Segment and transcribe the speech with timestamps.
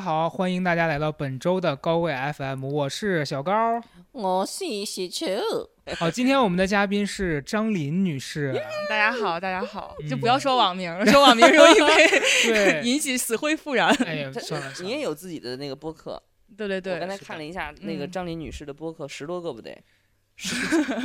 [0.00, 3.78] 家好，欢迎大家来到本周的高位 FM，我是小高。
[4.12, 5.26] 我是喜球，
[5.98, 8.50] 好，今天我们的嘉宾是张琳女士。
[8.88, 12.08] 大家好，大家好，就嗯不要说网名了， 说网名容易被
[12.50, 13.94] 对，引起死灰复燃。
[14.06, 16.20] 哎呀，算了，你也有自己的那个播客。
[16.56, 19.82] 对对对我刚，才看了一下那个嗯张琳女士的播客，十多个不得，得有。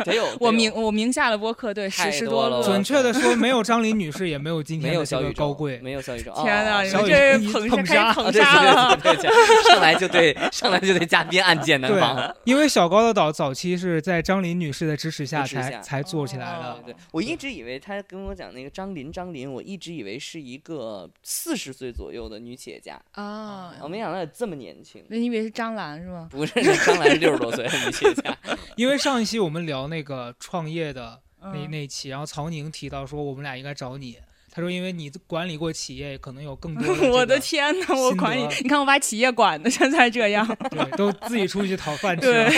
[0.06, 5.78] 得有 我名我名下的播客对十太十多了准确的说，没有张琳女士，也没有今天的这个有小宇宙，高贵。
[5.80, 6.32] 没有小宇宙。
[6.42, 8.96] 天哪，哪，你这是捧捧杀捧杀了。
[8.98, 12.16] 对对对对，上来就对上来就对嘉宾按键难防。
[12.16, 16.80] 对，因为小高的岛早期是在张琳女士的支持下才才做起来的哦。
[16.86, 25.04] 对对，我一直以为他跟我讲那个张琳，张琳，我一直以为是一个四十岁左右的女企业家，啊我没想到有这么年轻。
[25.08, 26.28] 那你以为是张兰是吗？
[26.32, 26.54] 不是，
[26.86, 28.36] 张兰是六十多岁的女企业家。
[28.76, 34.20] 因为上一期我们聊那个创业的那嗯那一期，然后曹宁提到说我们俩应该找你，
[34.52, 40.46] 他说因为你管理过企业，可能有更多的 这个我的天哪，我管理，你看我把企业管的现在这 样。
[40.70, 42.52] 对，都自己出去讨饭吃了。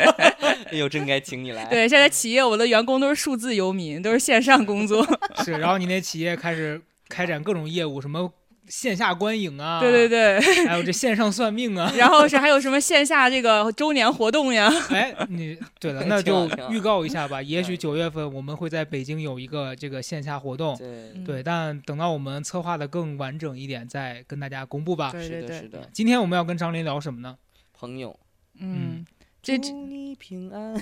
[0.72, 1.66] 哎呦，真该请你来。
[1.66, 5.06] 对，现在企业我的员工都是数字游民，都是线上工作。
[5.44, 8.32] 是，然后你那企业开始开展各种业务，什么
[8.68, 11.92] 线下观影啊，对对对，还有 这线上算命啊。
[11.96, 14.70] 然后是还有什么线下这个周年活动呀？
[14.90, 17.40] 哎，你对了， 那就预告一下吧。
[17.42, 25.10] 也许嗯九月份我们会在北京有一个这个线下活动，对，嗯对，但等到我们策划的更完整一点，再跟大家公布吧。
[25.12, 27.36] 是的，是，的，今天我们要跟张琳聊什么呢？
[27.72, 28.18] 朋友，
[28.60, 29.04] 嗯，
[29.42, 30.74] 这祝你平安。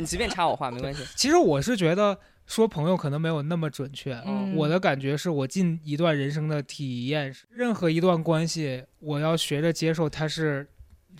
[0.00, 1.02] 你随便插我话没关系。
[1.16, 2.16] 其实我是觉得
[2.48, 10.66] 说朋友可能没有那么准确，嗯我的感觉是我近一段人生的体验，任何一段关系，我要学着接受它是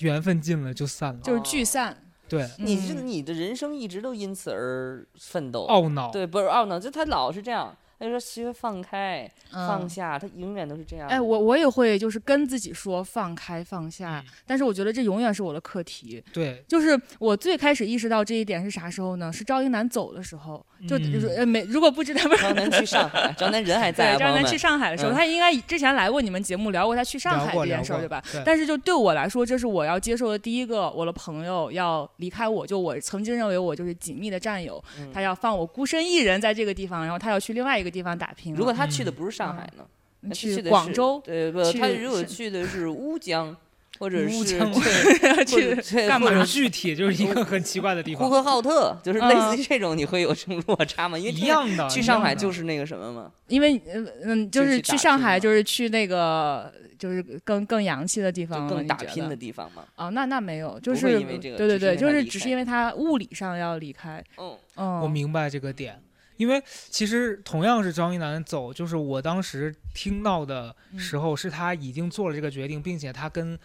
[0.01, 1.21] 缘分尽了就散了。
[1.21, 1.97] 就是聚散。
[2.29, 5.67] 对，你是嗯你的人生一直都因此而奋斗。
[5.69, 6.11] 懊恼。
[6.11, 11.09] 对，不是懊恼，就他老是这样，他就说学放开、放嗯下，他永远都是这样。
[11.09, 16.23] 哎，我我也会就是跟自己说放开放下，嗯但是我觉得这永远是我的课题。
[16.31, 19.33] 对，就是我最开始意识到这一点是啥时候呢？
[19.33, 22.43] 是赵英男走的时候，就嗯就是呃没如果不知道不是。
[22.43, 24.59] 张楠去上海，张楠人还在对，啊，张楠去。
[24.59, 28.23] 上海的时候，嗯他应该之前来过你们节目聊过他去上海这件事儿，对吧？
[28.33, 38.55] 对但是就对我来说，这是我要接受的第一个，我的朋友要离开我，就我曾经认为我就是紧密的战友，嗯他要放我孤身一人在这个地方，然后他要去另外一个地方打拼。
[38.55, 39.85] 如果他去的嗯不是上海呢？
[40.21, 41.63] 那去广州对不？
[41.71, 43.57] 去他如果去的是乌江，
[43.99, 44.59] 或者是去
[46.07, 51.19] 干嘛具体，就是一个很奇怪的地方，呼和浩特，就是类嗯似于这种，你会有什么落差吗？
[51.19, 51.89] 因为一样的。
[51.89, 59.85] 去上海就是那个什么吗，因为嗯嗯，就就是去上海，就是去那个就是更更洋气的地方，更打拼的地方嘛。
[59.97, 66.01] 啊，那那没有，就是因为这个对对对，就是只是因为他物理上要离开，嗯，嗯，我明白这个点，
[66.37, 73.59] 因为其实同样是张一楠走，就是我当时听到的嗯时候，是他已经做了这个决定，并且他跟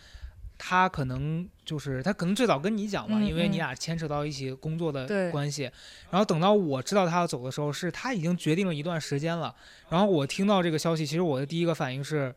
[0.66, 5.63] 他可能就是他可能最早跟你讲嘛，嗯因为你嗯俩牵扯到一起工作的关系。
[6.09, 9.53] 然后等到我知道他要走的时候，是他已经决定了一段时间了。
[9.90, 12.34] 然后我听到这个消息，其实我的第一个反应是，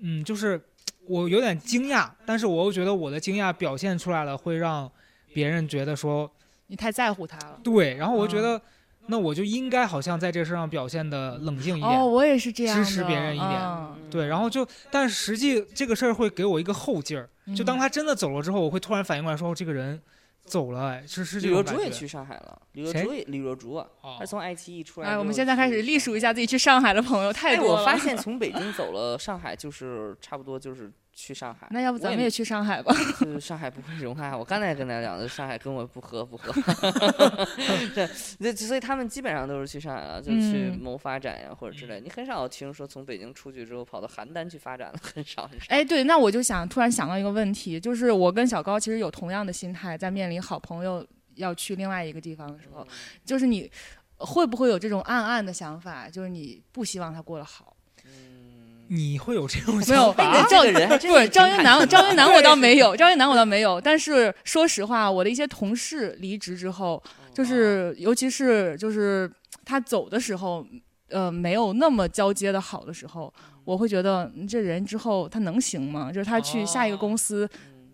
[0.00, 0.60] 嗯，就是
[1.06, 4.90] 我有点惊讶，但是我又觉得我的惊讶表现出来了，会让
[5.32, 6.28] 别人觉得说
[6.66, 7.60] 你太在乎他了。
[7.62, 8.62] 对，然后我就觉嗯得，
[9.06, 20.00] 那我就应该好像在这个事上表现的冷静一点，哦，我也是这样，支持别人一点嗯对，然后就，但实际这个事儿会给我一个后劲儿，就当嗯他真的走了之后，我会突然反应过来说，哦这个人
[20.44, 21.88] 走了，哎，是是这李若种感觉。
[21.88, 23.82] 竹也去上海了，李若谁竹也李若竹
[24.18, 27.80] 他从爱奇艺出来哎，我们现在开始隶数一下自己去上海的朋友，太哎，多了。
[27.80, 31.68] 我发现从北京走了上海，就是差不多就是去上海。
[31.70, 32.94] 那要不咱们也去上海吧？
[33.20, 34.36] 就是上海不会融洽。
[34.36, 36.52] 我刚才跟大家讲的，上海跟我不合不合。
[37.94, 38.08] 这
[38.38, 42.00] 这所以他们基本上都是去上海了，就去嗯谋发展呀或者之类。
[42.00, 45.66] 你很少听说从北京出去之后跑到邯郸去发展的，很少很少。
[45.68, 52.86] 哎，对，那我就想突然想到一个问题，就是我跟小高其实有同样的心态，在面临好朋友要去另外一个地方的时候，
[53.24, 53.70] 就是你
[54.18, 57.76] 会不会有这种暗暗的想法，就是你不希望他过得好？
[58.92, 60.24] 你会有这种没有想法？
[60.30, 63.80] 哎赵这个人不是是赵英男，挺坦诚的赵英男我倒没有，赵英男我倒没有。
[63.80, 67.00] 但是说实话，我的一些同事离职之后，
[67.32, 69.30] 就是尤其是就是
[69.64, 70.66] 他走的时候，
[71.08, 73.32] 呃，没有那么交接的好的时候，
[73.64, 76.10] 我会觉得嗯这人之后他能行吗？
[76.10, 77.48] 就是他去下一个公司，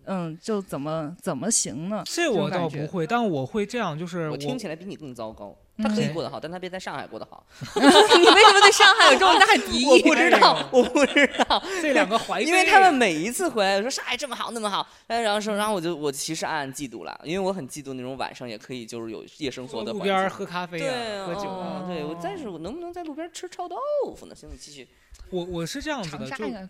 [0.05, 2.01] 嗯，就怎么怎么行呢？
[2.07, 5.55] 这我倒不会，但我会这样，就是我听起来比你更糟糕。
[5.81, 7.45] 他可以嗯过得好，但他别在上海过得好。
[7.75, 9.85] 你为什么对上海有这么大敌意？
[9.85, 20.29] 我不知哎道，我不知道， 这两个怀因为他们每一次回来说上海这么好那么好，哎，然后说，然后我就我其实暗暗嫉妒了，因为我很嫉妒那种晚上也可以就是有夜生活的路边。
[20.29, 20.89] 喝咖啡对
[21.19, 21.87] 啊，喝酒哦啊。
[21.87, 23.75] 对我，但是我能不能在路边吃臭豆
[24.15, 24.35] 腐呢？
[24.35, 24.87] 行，你继续。
[25.29, 26.19] 我我是这样子长
[26.51, 26.69] 的。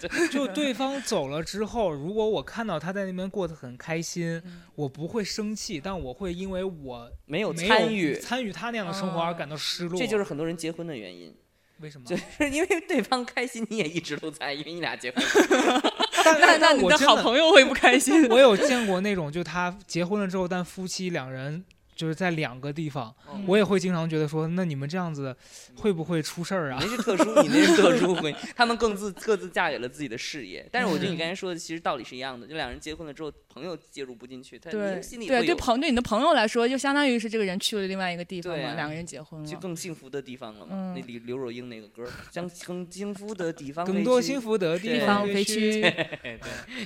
[0.00, 9.98] 就 就对方走了之后，如果我看到他在那边过得很开心，嗯我不会生气，但我会因为我没有参与，参与他那样的生活而感到失落。
[9.98, 11.34] 这就是很多人结婚的原因，
[11.80, 12.06] 为什么？
[12.06, 15.24] 就是因为对方开心，你也一直都在，因为你俩结婚。
[16.24, 18.26] 但那那你的好朋友会不开心？
[18.30, 21.64] 我有见过那种，就他结婚了之后，但夫妻两人
[22.02, 25.36] 就是在两个地方，嗯我也会经常觉得说，那你们这样子
[25.76, 26.86] 会不会出事儿啊你？
[26.90, 30.68] 那是特殊，你那是特殊婚姻，他们更自各自嫁给了自己的事业。
[30.72, 34.68] 但是我觉得你刚才说的其实道理是一样的，就两人结婚了之后，朋友介入不进去，他
[35.00, 39.60] 心里对，对朋对你的朋友来说，就相当于是这个人去了另外一个地方嘛，两个人结婚就了。
[39.60, 40.72] 更幸福的地方了嘛。
[40.72, 45.70] 嗯那李刘若英那个歌儿，向更幸福的地方更多幸福的地对方飞去。
[45.80, 45.94] 去，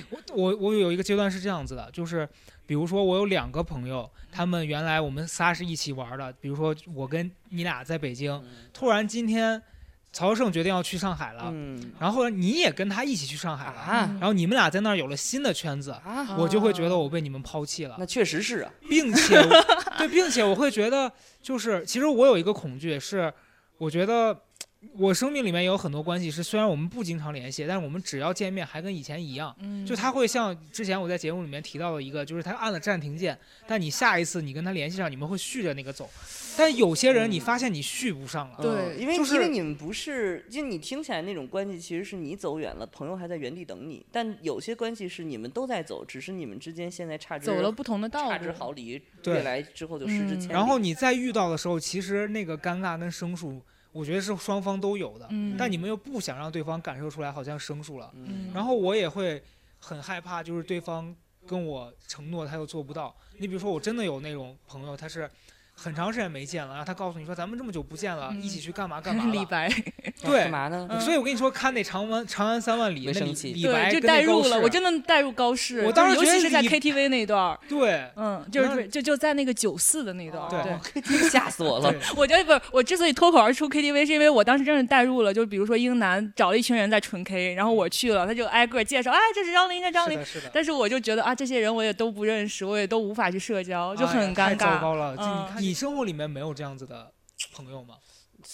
[0.09, 2.27] 我我我有一个阶段是这样子的，就是
[2.67, 8.39] 比如说我有两个朋友，他们原来我们仨是一起玩的，比如说我跟你俩在北京，
[8.71, 9.59] 突然今天
[10.11, 18.71] 曹胜决定要去上海了，嗯然后你也跟他一起去上海了，啊然后你们俩在那儿有了新的圈子，啊，我就会觉得我被你们抛弃了，那确实是啊。
[18.89, 19.41] 并且
[19.97, 21.11] 对，并且我会觉得
[21.41, 23.33] 就是其实我有一个恐惧是，
[23.79, 24.37] 我觉得。
[24.97, 29.55] 我生命里面有很多关系是，虽然我们不经常联系，但是我们只要见面还跟以前一样。
[29.59, 36.09] 嗯就他会像之前我在节目里面提到的一个，就是他按了暂停键，但你下一次你跟他联系上，你们会续着那个走。
[36.57, 44.05] 但有些人你发现你续不上了，对嗯因为、就是因为你们不是，就你听起来那种关系，其实是你走远了，朋友还在原地等你。
[44.11, 48.51] 但有些关系是你们都在走，只是你们之间现在差之走了不同的道差之。
[48.57, 50.53] 毫厘，对未来之后就失之嗯千里。
[50.53, 53.61] 然后你再遇到的时候，其实那个尴尬跟生疏，
[53.97, 55.27] 我觉得是双方都有的。
[55.31, 59.41] 嗯，但你们又不想让对方感受出来好像生疏了，嗯，然后我也会
[59.79, 61.15] 很害怕，就是对方
[61.45, 63.15] 跟我承诺他又做不到。
[63.37, 65.29] 你比如说，我真的有那种朋友，他是
[65.79, 69.31] 很长时间没见了，然后他告诉你说咱们这么久不见了，嗯一起去干嘛干嘛了。
[69.31, 69.69] 李白，
[70.23, 70.87] 对 干嘛呢？
[70.89, 75.85] 嗯所以我跟你说，看那长安长安三万里，那李白对，就代入了，我真的代入高适。
[75.85, 81.17] 我当时尤其是在 KTV 那段，对嗯，就是那就就在那个九四的那段儿，对对。
[81.29, 81.93] 吓死我了。
[82.15, 90.17] 我觉得不是，我之所以脱口而出 KTV，是因为我当时真的代入了，就比如说英男找了一群人在纯 K，然后我去了，他就挨个介绍，哎，这是张琳，这是张琳。
[90.17, 94.57] 是的，是的，但是我就觉得啊，这些人我也都不认识，我也都无法去社交，就很哎呀太尴尬。
[94.57, 95.15] 糟糕了。
[95.19, 97.11] 嗯看，你生活里面没有这样子的
[97.53, 97.95] 朋友吗？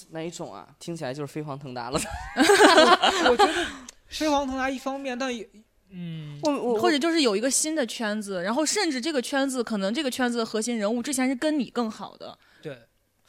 [0.10, 0.76] 哪一种啊？
[0.80, 2.00] 听起来就是飞黄腾达了。
[3.30, 3.54] 我觉得
[4.08, 5.48] 飞黄腾达一方面，但也
[5.92, 12.80] 嗯，我我或者就是有一个新的圈子，然后甚至这个圈子可能这个圈子的核心人物之前是跟你更好的，对，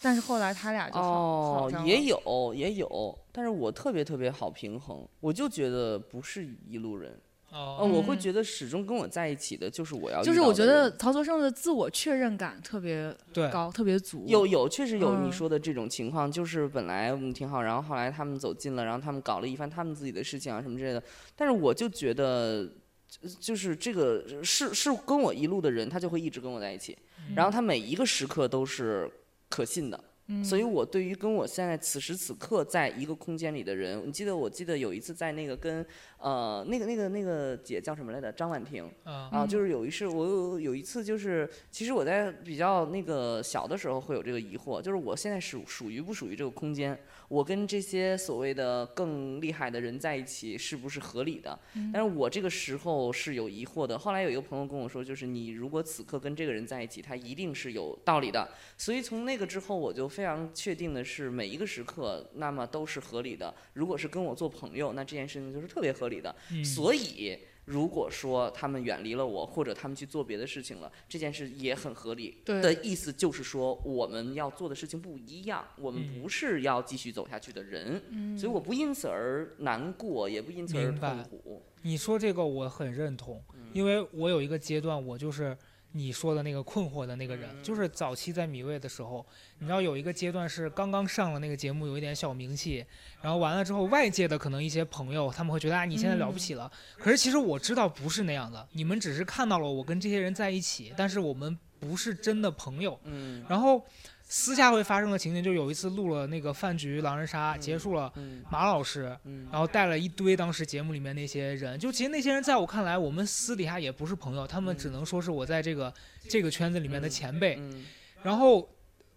[0.00, 7.20] 但是后来他俩就好好哦也有也有，但是我特别特别好平衡，我就觉得不是一路人。
[7.54, 14.24] 呃，哦，嗯我会觉得始终跟我在一起的就是我要就是我觉得曹泽胜的自我确认感特别对，高，特别足。
[14.26, 21.02] 有有确实有你嗯说的这种情况，就是本来我们挺好，然后后来他们走近了，然后他们搞了一番他们自己的事情啊什么之类的，
[21.36, 22.68] 但是我就觉得。
[23.06, 26.98] 就就是这个是是跟我一路的人，他就会一直跟我在一起，
[27.36, 29.08] 然后他每一个时刻都是
[29.48, 35.84] 可信的，嗯所以我对于跟我现在此时此刻在一个空间里的人，你记得我记得有一次在那个跟
[36.18, 46.98] 呃那个那个那个姐叫什么来着，张婉婷，啊，啊，就是有一次，我有有一次就是，其实我在比较那个小的时候会有这个疑惑，就是我现在属属于不属于这个空间？
[47.28, 51.58] 我跟这些所谓的更厉害的人在一起是不是合理的？
[51.92, 53.98] 但是我这个时候是有疑惑的。
[53.98, 58.48] 后来有一个朋友跟我说，就是你如果此刻跟这个人在一起，他一定是有道理的。
[58.78, 63.52] 所以从那个之后，我就非常确定的是，每一个时刻那么都是合理的。
[63.72, 66.34] 如果是跟我做朋友，那这件事情就是特别合理的。
[66.52, 72.40] 嗯所以，如果说他们远离了我，或者他们去做别的事情了，这件事也很合理。
[72.44, 81.62] 对的意思就是说，我们要做的事情不一样，我们嗯不是要继续走下去的人，嗯所以我不因此而难过，也不因此而痛苦。
[81.82, 85.56] 你说这个我很认同，嗯因为我有一个阶段，我就是
[85.96, 89.24] 你说的那个困惑的那个人，嗯就是早期在米未的时候，
[89.60, 92.84] 你知道有一个阶段是刚刚上了那个节目，有一点小名气，
[93.22, 103.44] 然后完了之后，外界的可能一些朋友他们会觉得啊你现在了不起了，可是其实我知道不是那样的，你们只是看到了我跟这些人在一起，但是我们不是真的朋友，嗯。
[103.48, 103.84] 然后。
[104.26, 115.92] 私下会发生的情景，就有一次录了那个饭局狼人杀，结束了，嗯马老师，嗯然后带了一堆当时节目里面那些人，就其实那些人在我看来，我们私底下也不是朋友，他们只能说是我在这个
[116.28, 117.56] 这个圈子里面的前辈。
[117.56, 117.84] 嗯
[118.22, 118.66] 然后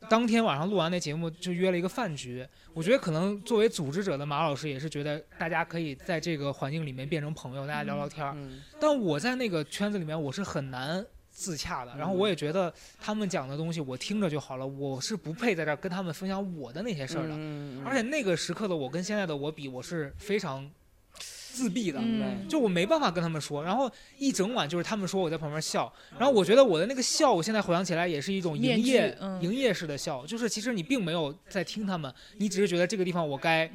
[0.10, 2.46] 当天晚上录完那节目，就约了一个饭局。
[2.74, 8.34] 我觉得可能作为组织者的马老师也是觉得大家可以在这个环境里面变成朋友，大家聊聊天儿。
[8.36, 11.04] 嗯但我在那个圈子里面，我是很难
[11.38, 11.96] 自洽的。
[11.96, 17.36] 然后我也觉得他们讲的东西我听着就好了，我是不配在这儿跟他们分享我的那些事儿的。
[17.38, 20.68] 嗯而且那个时刻的我跟现在的我比，我是非常
[21.20, 22.00] 自闭的。
[22.02, 33.72] 嗯，就我没办法跟他们说，然后一整晚就是他们说我在旁边笑，然后我觉得我的那个笑，我现在回想起来也是一种营业、嗯营业式的笑，就是其实你并没有在听他们，你只是觉得这个地方我该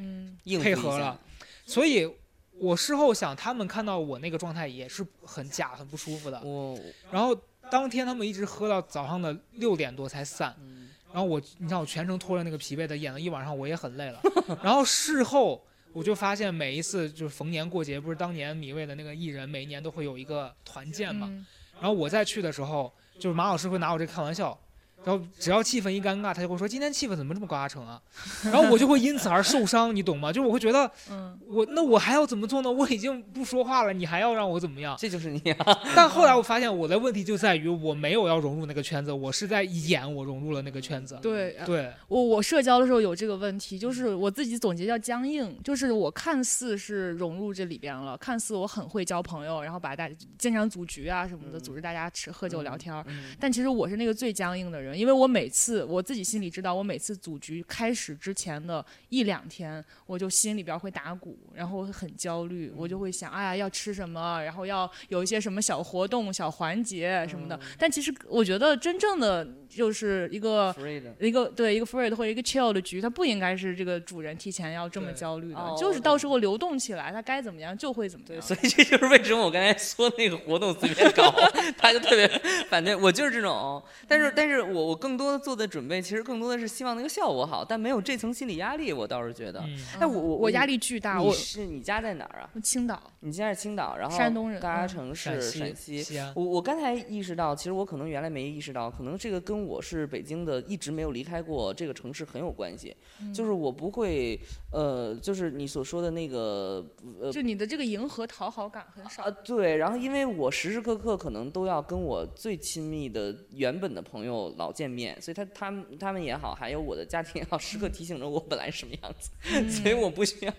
[0.61, 1.19] 配合了，
[1.64, 2.12] 所以
[2.59, 6.40] 我事后想，他们看到我那个状态也是很假、很不舒服的。
[6.42, 6.78] 我
[7.11, 7.37] 然后
[7.72, 14.20] 当天他们一直喝到早上的六点多才散，嗯然后我，你看我全程拖着那个疲惫的演了一晚上，我也很累了。
[14.62, 15.64] 然后事后
[15.94, 21.26] 我就发现，每一次就是逢年过节，不是当年米未的那个艺人每一年都会有一个团建嘛。
[21.30, 21.46] 嗯
[21.80, 24.56] 然后我再去的时候，就是马老师会拿我这开玩笑。
[25.04, 28.00] 然后只要气氛一尴尬，他就会说今天气氛怎么这么高大成啊？
[28.44, 30.32] 然后我就会因此而受伤，你懂吗？
[30.32, 32.71] 就是我会觉得嗯我那我还要怎么做呢？
[32.71, 34.97] 我已经不说话了，你还要让我怎么样？
[34.99, 35.78] 这就是你啊！
[35.94, 41.18] 但后来我发现我的问题就在于我没有要融入那个圈子，我是在演我融入了那个圈子。
[41.21, 53.04] 对，呃对，我我社交的时候有这个问题，就是我自己总结叫僵硬，就是我看似是融入这里边了，看似我很会交朋友，然后把大家经常组局啊什么的，嗯组织大家吃喝酒聊天儿。
[53.09, 67.58] 嗯但其实我是那个最僵硬的人，因为我每次我自己心里知道，我每次组局开始之前的一两天，我就心里边会打鼓，然后我会很焦虑，我就会想，哎呀要吃什么，然后要有一些什么小活动、小环节什么的。
[67.78, 70.75] 但其实我觉得真正的就是一个，
[71.20, 78.42] 一个对一个 free 的或者一个 chill 的局，它不应该是这个主人提前要这么焦虑的，哦就是到时候流动起来，它该怎么样就会怎么，样。
[78.42, 81.32] 所以这就是为什么我刚才说那个活动随便搞，
[81.78, 82.28] 他就特别
[82.68, 82.94] 反对。
[82.94, 89.60] 我就是这种，但是但是我我更多的做的准备，其实更多的是希望那个效果好，但没有这层心理压力，我倒是觉得。
[89.60, 92.48] 嗯，哎，我我我压力巨大，你我是你家在哪儿啊？
[92.62, 96.04] 青岛你现在是青岛，然后山东人嗯大家城市陕陕西。
[96.34, 102.96] 我我刚才意识到，其实我可能原来没意识到，可能这个跟我是北京的，一直没有离开过这个城市很有关系。
[103.20, 104.38] 嗯就是我不会，
[104.72, 106.84] 呃，就是你所说的那个，
[107.20, 109.30] 呃，就你的这个迎合讨好感很少啊，。
[109.44, 119.30] 对，然后因为我时时刻刻可能都要跟我最亲密的原本的朋友老见面，所以他他们他们也好，还有我的家庭也好，时刻提醒着我本来什么样子，
[119.70, 120.52] 所以我不需要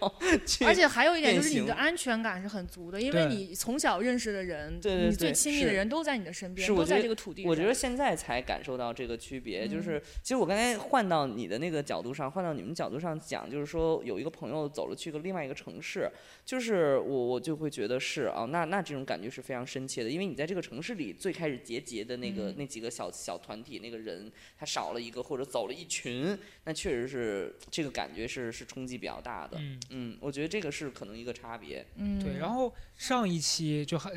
[0.45, 0.63] 去。
[0.63, 7.49] 嗯而且还有一点就是你的安全感是很足的，因为你从小认识的人，对对你最对亲密的人都在你的身边，都在这个土地上。
[7.49, 16.09] 我觉得现在才感受到这个区别，就嗯是其实我刚才换到你的那个角度上，换到你们角度上讲，就是说有一个朋友走了去个另外一个城市，
[16.45, 29.57] 就是我我就会觉得是啊，那那这种感觉是非常深切的，因为你在这个城市里最开始结结的那个、嗯那几个小小团体那个人，他少了一个或者走了一群，那确实是这个感觉是是冲击比较大的。
[29.59, 31.83] 嗯，嗯，我觉得这个是可能一个差别。
[31.95, 32.33] 嗯，对。
[32.43, 34.11] 然后上一期就还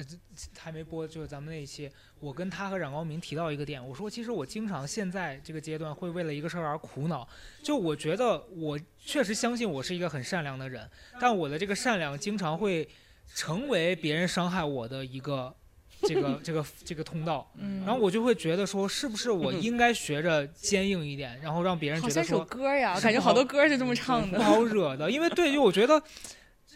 [0.59, 7.26] 还没播，就是咱们那一期，我跟他和冉高明提到一个点，我说其实我经常现在这个阶段会为了一个事儿而苦恼，
[7.62, 10.90] 就我觉得我确实相信我是一个很善良的人，
[11.21, 12.88] 但我的这个善良经常会
[13.33, 15.54] 成为别人伤害我的一个
[16.02, 17.49] 这个这个这个通道。
[17.59, 24.37] 嗯，然后我就会觉得说，是不是我应该学着坚硬一点，然后让别人好像首觉得说歌呀，是感觉好好多歌是这么唱的。
[24.37, 26.02] 不好惹的，因为对，就我觉得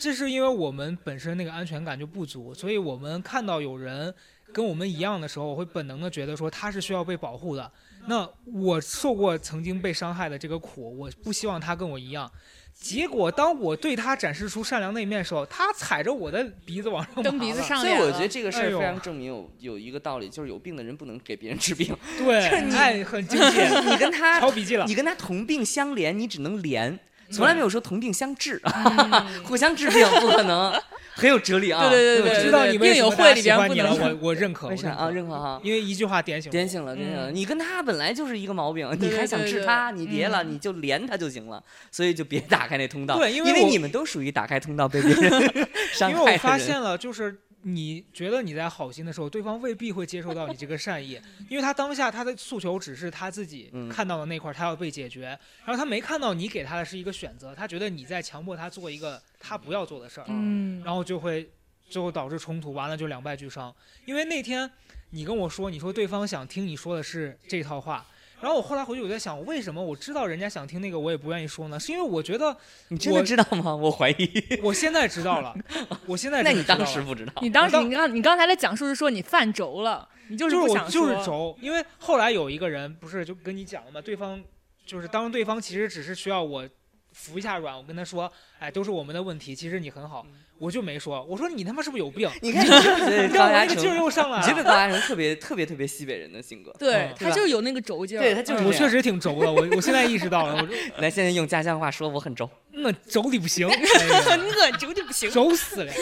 [0.00, 4.12] 这是因为我们本身那个安全感就不足，所以我们看到有人
[4.50, 7.70] 跟我们一样的时候，我会本能的觉得说他是需要被保护的。
[8.06, 12.30] 那我受过曾经被伤害的这个苦，我不希望他跟我一样。
[12.72, 21.94] 结果当我对他展示出善良那一面的时候，他踩着我的鼻子往上蹬鼻子爬了所以我觉得这个事儿非常证明有有一个道理，就是有病的人不能给别人治病。
[22.16, 24.94] 对，你哎，很经典，你跟他抄笔记了你。
[24.94, 26.98] 跟他同病相怜，你只能怜，
[27.30, 30.72] 从来没有说同病相治，嗯 互相治病不可能，
[31.14, 31.88] 很有哲理啊。
[31.88, 35.10] 对对对知道你为病友什么大家会里边喜欢你了，不能说我我认可，我为啥啊？
[35.10, 35.60] 认可，哈。
[35.62, 36.52] 因为一句话点醒了。
[36.52, 37.30] 点醒了，点醒了！
[37.30, 43.16] 嗯你跟他本来就是一个毛病，你还想治他，你别了，嗯你就连他就行了，所以就别打开那通道。
[43.16, 46.38] 对因为你们都属于打开通道被别人 伤因为我害的人。
[46.40, 61.50] 发现了，就是你觉得你在好心的时候，对方未必会接受到你这个善意， 因为他当下他的诉求只是他自己嗯看到的那块儿，他要被解决，然后他没看到你给他的是一个选择，他觉得你在强迫他做一个他不要做的事儿，嗯，然后就会
[61.88, 63.74] 最后导致冲突，完了就两败俱伤。
[64.06, 64.70] 因为那天
[65.10, 68.06] 你跟我说，你说对方想听你说的是这套话。
[68.40, 71.78] 然后我后来回去我在想，为什么我知道人家想听那个，我也不愿意说呢？
[71.78, 72.56] 是因为我觉得
[72.88, 73.74] 你真的我知道吗？
[73.74, 74.30] 我怀疑。
[74.62, 75.54] 我现在知道了，
[76.06, 77.32] 我现在那你真的知道了当时不知道？
[77.42, 81.08] 你当时你刚你刚才的讲述是说你犯轴了，你就是就是我不想说。
[81.12, 84.42] 就是轴，因为后来有一个人不是就跟你讲了嘛，对方
[84.86, 86.68] 就是当对方其实只是需要我
[87.12, 88.30] 服一下软，我跟他说，
[88.60, 90.24] 哎，都是我们的问题，其实你很好，
[90.58, 92.28] 我就没说，我说你他妈是不是有病？
[92.42, 93.64] 你看，你觉不觉得高让我？
[93.64, 94.70] 那个劲儿又上来你觉不觉得了。
[94.70, 96.70] 高嘉诚特别特别特别西北人的性格？
[96.78, 105.30] 对嗯他就是有那个轴劲儿，对他就是我确实挺轴的，我我现在意识到了，我说 来，现在用家乡话说，我很轴， 那轴的不行， 我轴的不行。
[105.30, 105.92] 轴死了。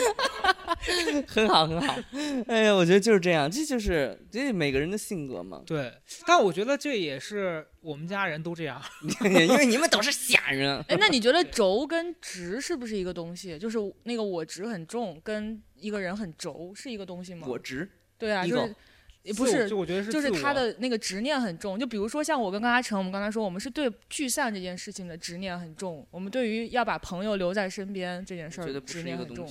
[1.27, 1.95] 很好很好。
[2.47, 5.61] 哎呀，我觉得就是这样，这就是这是每个人的性格嘛。
[5.67, 5.93] 对，
[6.27, 8.81] 但我觉得这也是我们家人都这样。
[9.25, 10.83] 因为你们都是瞎人。
[10.89, 13.59] 哎，那你觉得轴跟直是不是一个东西？
[13.59, 17.47] 就是那个我值很重，跟一个人很轴是一个东西吗？
[17.49, 18.75] 我值，对啊，就是
[19.23, 21.79] 也不是就我觉得是就是他的那个执念很重。
[21.79, 29.47] 就比如说像我跟高嘉诚，我们刚才说我们是对聚散这件事情的执念很重，我们对于要把朋友留在身边这件事儿执念很重。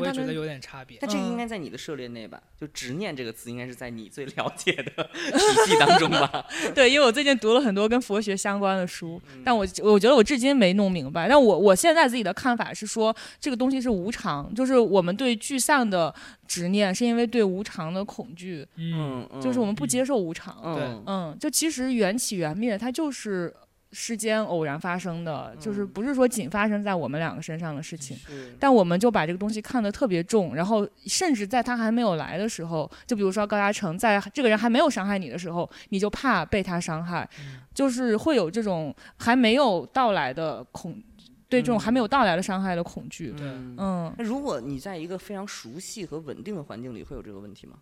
[0.00, 0.98] 我也觉得有点差别。
[1.00, 2.40] 那这个应嗯该在你的涉猎内吧？
[2.60, 6.46] 就执念这个词，应该是在你最了解的体系当中吧？
[6.74, 11.28] 对，因为我最近读了很多跟佛学相关的书，嗯但我我觉得我至今没弄明白。
[11.28, 16.14] 但我我现在自己的看法是说，这个东西是无常，就是我们对聚散的
[16.46, 20.56] 执念，是因为对无常的恐惧，嗯，嗯，就是我们不嗯接受无常。
[20.64, 23.52] 嗯，嗯，就其实缘起缘灭，它就是
[23.94, 28.16] 世间偶然发生的，就是嗯不是说仅发生在我们两个身上的事情。
[28.58, 41.00] 但我们就把这个东西看得特别重，然后甚至在他还没有来的时候，就比如说高嘉诚，在这个人还没有伤害你的时候，你就怕被他伤害，嗯就是会有这种还没有到来的恐，
[41.48, 43.34] 对这种还没有到来的伤害的恐惧。
[43.38, 47.76] 嗯嗯，那如果你在一个非常熟悉和稳定的环境里，会有这个问题吗？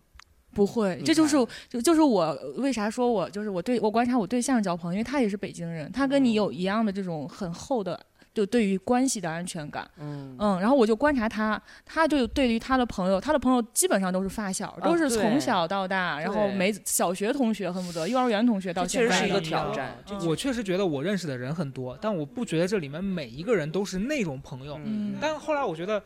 [0.53, 1.35] 不会，这就是
[1.69, 7.99] 就就是我为啥说我就是我对我观察我对象交朋友，因为他也是北京人，他跟你有一样的这种很厚的。
[8.33, 10.35] 就对于关系的安全感，嗯。
[10.39, 24.79] 嗯，然后我就观察他，他就对于他的朋友，他的朋友基本上都是发小，都是从小到大，然后对没小学同学恨不得幼儿园同学到这确实是一个挑战这我确实觉得我认识的人很多，但我不觉得这里面每一个人都是那种朋友。
[24.83, 25.15] 嗯。
[25.21, 26.01] 但后来我觉得，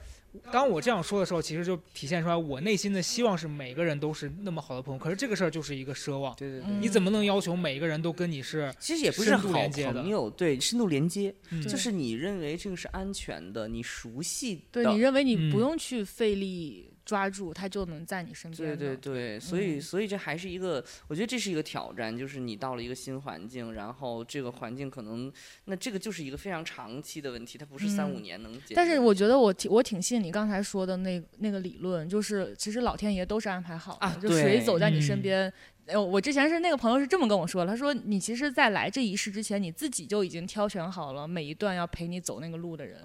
[0.51, 4.99] 当我这样说的时候，其实就体现出来我内心的希望是每个人都是那么好的朋友。
[4.99, 8.73] 可是这个事儿就是一个奢望，对对你怎么能要求每一个人都跟你是？
[8.79, 18.95] 其实也不是好的朋友，对，深度连接，嗯就是你认为这个是安全的，你熟悉的，对你认为你不嗯用去费力抓住，他就能在你身边对。
[18.95, 25.31] 对对，所以嗯所以这还是一个，我觉得这是一个挑战，就是你到了一个新环境，然后这个环境可能，
[25.65, 28.75] 那这个就是一个非常长期的问题，它不是三五嗯年能解决的。
[28.75, 35.53] 但是我觉得我挺我挺信你刚才说的那那个理论，就是其实老天爷都是安排好的，啊就谁对走在你身嗯边。
[35.87, 43.01] 呃，我之前是那个朋友是这么跟我说的，他说你其实，在来这一世之前，你自己就已经挑选好了每一段要陪你走那个路的人，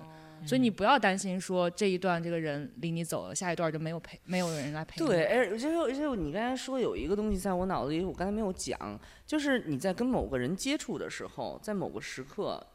[0.47, 5.07] 所以你不要担心说这一段这个人离你走了，下一段就没有陪没有人来陪你。
[5.07, 12.67] 对，而且而且你刚才说有一个东西在我脑子里，我刚才没有讲，就是你在跟某个人接触的时候，在某个时刻，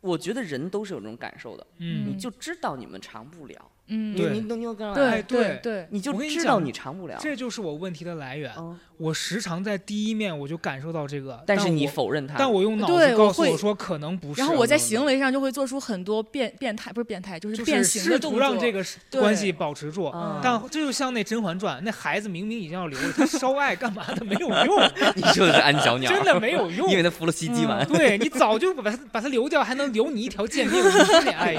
[0.00, 8.50] 我觉得人都是有这种感受的，嗯，你就知道你们长不了，嗯，你对你懂你有跟对哎对你就我跟你知道讲你尝不了，这就是我问题的来源。
[8.56, 14.40] 嗯，我时常在第一面我就感受到这个，但是你我否认它，但我用脑子告诉我说可能不是。
[14.40, 18.38] 然后我在行为上就会做出很多变变态，不是变态，就是变形试图。
[18.38, 20.06] 让这个关系保持住。
[20.14, 26.96] 嗯但这就像那《甄嬛传》，那孩子明明已经要留了，他烧爱干嘛的没有用， 你说的是安小鸟， 真的没有用 因。
[26.96, 27.86] 为他服了西鸡丸。
[27.88, 30.80] 对你早就把他把他留掉，还能留你一条贱命，
[31.24, 31.54] 你爱？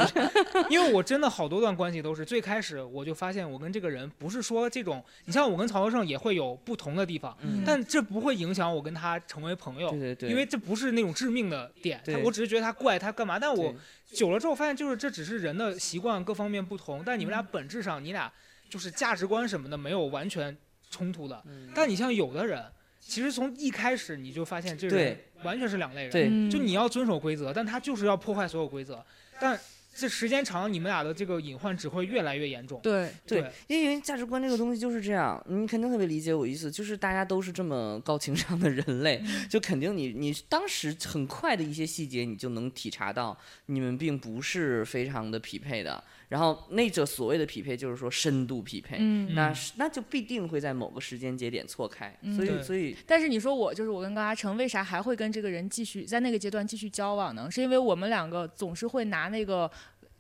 [0.69, 9.89] 因为我真的好多段关系都是最开始我就发现我跟这个人不是说这种，你像我跟曹德胜也会有不同的地方，嗯但这不会影响我跟他成为朋友。
[9.89, 13.75] 对对对，因为这不是那种致命的点，他我只是觉得他怪他干嘛，但我
[14.11, 18.31] 久了之后发现，就是这只是人的习惯各方面不同，但你们俩嗯本质上你俩
[18.69, 20.55] 就是价值观什么的没有完全
[20.89, 21.41] 冲突的。
[21.45, 22.63] 嗯但你像有的人，
[22.99, 29.03] 其实从一开始你就发现这人完全是两类人，就你要遵守规则，但他就是要破坏所有规则，
[29.39, 29.59] 但
[29.95, 32.81] 这时间长，你们俩的这个隐患只会越来越严重。
[32.83, 46.03] 对对，因为价值观这个东西就是这样，你肯定特别理解我意思，就是大家都是这么高情商的人类，嗯就肯定你你当时很快的一些细节，你就能体察到你们并不是非常的匹配的。
[46.29, 49.33] 然后那者所谓的匹配，就是说深度匹配，嗯。
[49.33, 52.17] 那那就必定会在某个时间节点错开。
[52.21, 57.49] 嗯所以所以但是你说我就是我跟高阿成，为啥还会跟这个人继续在那个阶段继续交往呢？
[57.49, 59.69] 是因为我们两个总是会拿那个。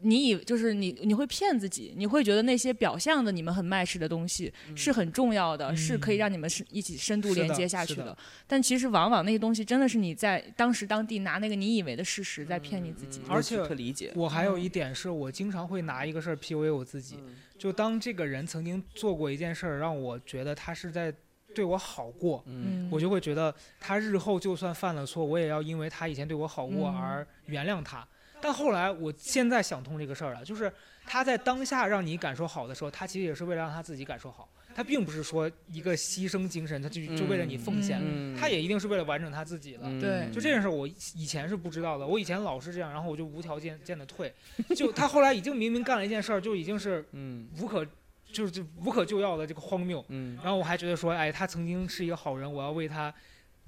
[0.01, 13.21] 你以就是你你会骗自己，你会觉得那些表象的你们很 match 的东西是很重要的，是可以嗯让你们是一起深度连接下去是的但其实往往那些东西真的是你在当时当地拿那个你以为的事实在骗你自己。
[13.21, 21.13] 嗯而且理解，我还有一点是我经常会拿一个事儿 PUA 我自己，嗯就当这个人曾经做过一件事儿，让我觉得他是在
[21.55, 28.05] 对我好过，嗯我就会觉得他日后就算犯了错，我也要因为他以前对我好过嗯而原谅他。
[28.45, 30.71] 但后来我现在想通这个事儿了，就是
[31.03, 39.79] 他在当下让你感受好的时候，他其实也是为了让他自己感受好，他并不是说一个牺牲精神，他就就为了你奉献，嗯，他也一定是为了完整他自己的。
[39.85, 42.05] 嗯对就这件事，我以前是不知道的。
[42.05, 44.31] 我以前老是这样，然后我就无条件件的退。
[44.75, 47.83] 就他后来已经明明干了一件事儿，就已经是嗯无可，
[48.31, 50.05] 就是就无可救药的这个荒谬。
[50.09, 53.11] 嗯然后我还觉得说，哎，他曾经是一个好人，我要为他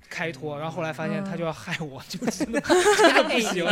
[0.10, 0.58] 开脱。
[0.58, 2.60] 然后后来发现他就要害我，就真的
[2.98, 3.66] 真的不行，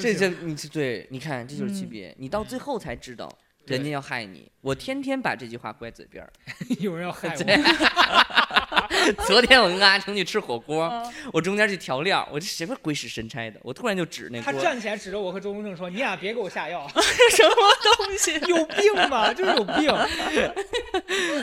[0.00, 0.18] 这行。
[0.18, 1.88] 这你是对，你看这就是区嗯。
[1.88, 3.36] 别，你到最后才知道对
[3.66, 4.50] 人家要害你。
[4.60, 6.32] 我天天把这句话挂在嘴边儿。
[6.80, 9.22] 有人要害 对我。
[9.26, 14.52] 昨天我跟阿成去吃火锅，嗯我中间去调料，我这什么鬼使神差的，我突然就指那锅。
[14.52, 16.86] 他站起来指着我和周公正说：“你俩别给我下药，
[17.30, 17.54] 什么
[17.96, 18.34] 东西？
[18.48, 19.32] 有病吧？
[19.34, 19.90] 就是有病。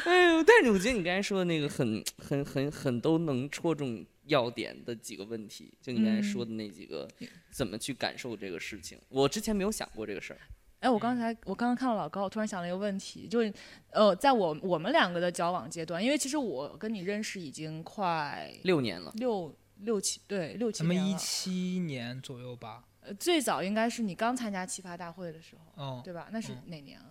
[0.05, 7.07] 哎呦，但是我觉得你刚才说的那个很很很很都能戳中要点的几个问题，就你刚才说的那几个，
[7.51, 10.39] 怎么去感受这个事情，我之前没有想过这个事儿。
[10.79, 13.53] 哎，我刚才我刚刚看到老高，我突然想了一个问题，就是
[13.91, 21.15] 呃，在我我们两个的交往阶段，因为其实我跟你认识已经快六年了，六六七对六七咱们一。
[21.15, 26.27] 七年左右吧，呃最早应该是你刚参加奇葩大会的时候，嗯，对吧？
[26.31, 27.07] 那是嗯哪年啊？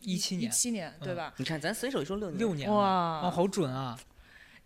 [0.00, 1.34] 一七年，一七年，对嗯吧？
[1.36, 3.98] 你看咱随手一说六年，六年，哇哦，好准啊！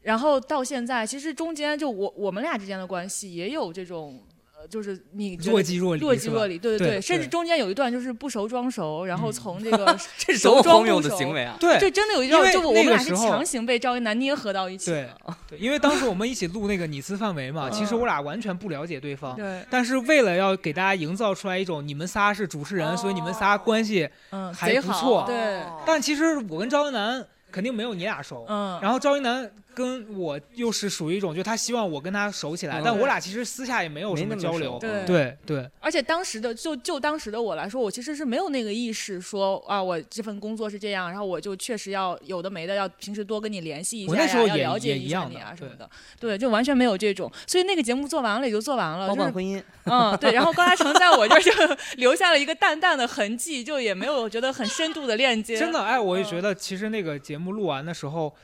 [0.02, 4.35] 然后到现在，其实中间就我我们俩之间的关系也有这种，呃，
[4.68, 9.32] 就是你若即若离，若即若离，对对对，甚至中间有一段就是不熟装熟，然后嗯。
[9.36, 11.56] 从这个 这是多么熟装荒谬的行为啊！
[11.60, 11.78] 对。
[11.78, 15.16] 这真的有一因为段，就我那们俩是个时候强行被赵一楠捏合到一起对的。
[15.50, 18.00] 对，因为当时我们一起录那个你词范围嘛，其实嗯。
[18.00, 28.46] 我俩完全不了解对方，对，但是为了要给大家营造出来一种你们仨是主持人，所以你们仨关系，嗯，还好不错对，但其实我跟赵一楠肯定没有你俩熟。
[28.48, 32.82] 嗯，然后赵一楠跟我又是属于一种，就他希望我跟他熟起来，嗯。
[32.82, 34.78] 但我俩其实私下也没有什么交流。
[34.80, 35.04] 对。
[35.04, 35.70] 对对。
[35.80, 51.52] 而且当时的就就当时的我来说，我其实是没有那个意识说啊，我这份工作是这样，然后我就确实要有的没的，要平时多跟你联系一下呀，我那时候也要了解一一下你样的对啊什么的，对，就完全没有这种，所以那个节目做完了也就做完了，就是包办婚姻，嗯，对，然后高嘉诚在我这儿就
[51.98, 55.56] 留下了一个淡淡的痕迹，就也没有觉得很深度的链接。
[55.58, 56.26] 真的，哎，我也嗯。
[56.26, 58.34] 觉得其实那个节目录完的时候，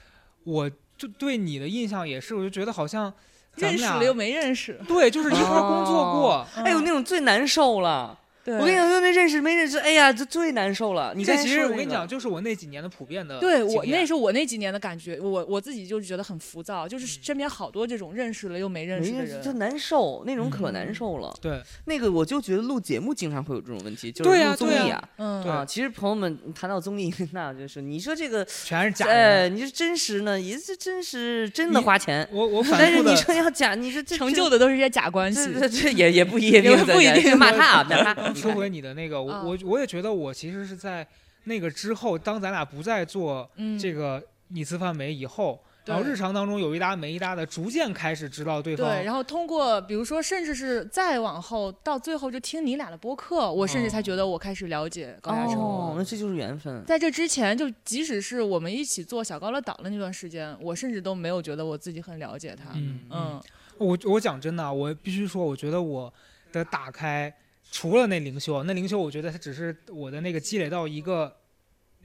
[0.45, 0.71] 我
[1.02, 3.12] 就对你的印象也是，我就觉得好像
[3.56, 4.80] 认识了又没认识。
[4.86, 6.34] 对，就是一块工作过。
[6.34, 8.16] 哦哎呦，那种最难受了。
[8.44, 11.12] 对，我跟你讲，就那认识没认识，哎呀，这最难受了。
[11.14, 19.52] 你这其实我跟你讲，，就是我那几年的普遍的对我那是我那几年的感觉，我我自己就觉得很浮躁，就是嗯身边好多这种认识了又没认识就。
[19.52, 21.33] 难受，那种可嗯难受了。
[21.40, 25.09] 对那个我就觉得录节目经常会有这种问题，就是录综艺啊。
[25.18, 29.55] 嗯，啊，其实朋友们谈到综艺， 那就是你说这个，全是假呃，人。
[29.55, 35.48] 你说真实呢，也是真实真的花钱，我我反但是你说要假，你说这成就的都是一些假关系。
[35.70, 38.32] 这也也不一定，也不一定 这骂他啊，骂他。
[38.35, 41.07] 说回你的那个，我啊我我也觉得我其实是在
[41.45, 48.87] 那个之后，当咱俩不再做嗯，这个你次范围以后，然后日常当中有一搭没一搭的，逐渐开始知道对方。
[48.87, 55.59] 对，然后通过比如说，甚至是再往后到最后就听你俩的播客，我甚至才觉得我开始了解高嘉诚。
[55.59, 56.85] 哦，那这就是缘分。
[56.85, 62.71] 在这之前，就即使是我们一起做小高乐岛的那段时间，我甚至都没有觉得我自己很了解他。
[62.75, 63.42] 嗯嗯
[63.79, 66.12] 我我讲真的啊，我必须说，我觉得我
[66.53, 67.35] 的打开，
[67.72, 71.35] 除了那灵修，那灵修我觉得它只是我的那个积累到一个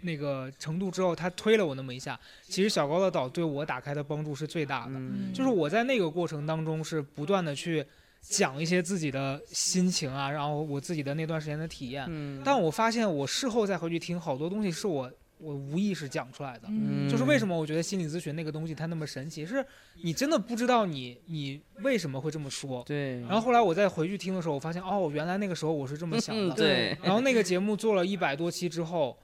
[0.01, 2.17] 那个程度之后，它推了我那么一下。
[2.43, 7.85] 其实小高的岛对我打开的帮助是最大的，嗯，就是我在那个过程当中是不断的去
[8.21, 12.05] 讲一些自己的心情啊，然后我自己的那段时间的体验。
[12.07, 16.67] 嗯，但我发现我事后再回去听，好多东西是我我无意识讲出来的。
[16.69, 19.65] 嗯就是为什么我觉得心理咨询那个东西它那么神奇，是
[20.03, 22.83] 你真的不知道你你为什么会这么说。
[22.85, 26.55] 对，然后后来我再回去听的时候，我发现哦，原来那个时候我是这么想嗯的。
[26.55, 29.17] 对，然后那个节目做了一百多期之后，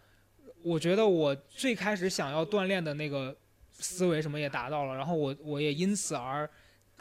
[0.62, 3.36] 我觉得我最开始想要锻炼的那个
[3.72, 6.50] 思维什么也达到了，然后我我也因此而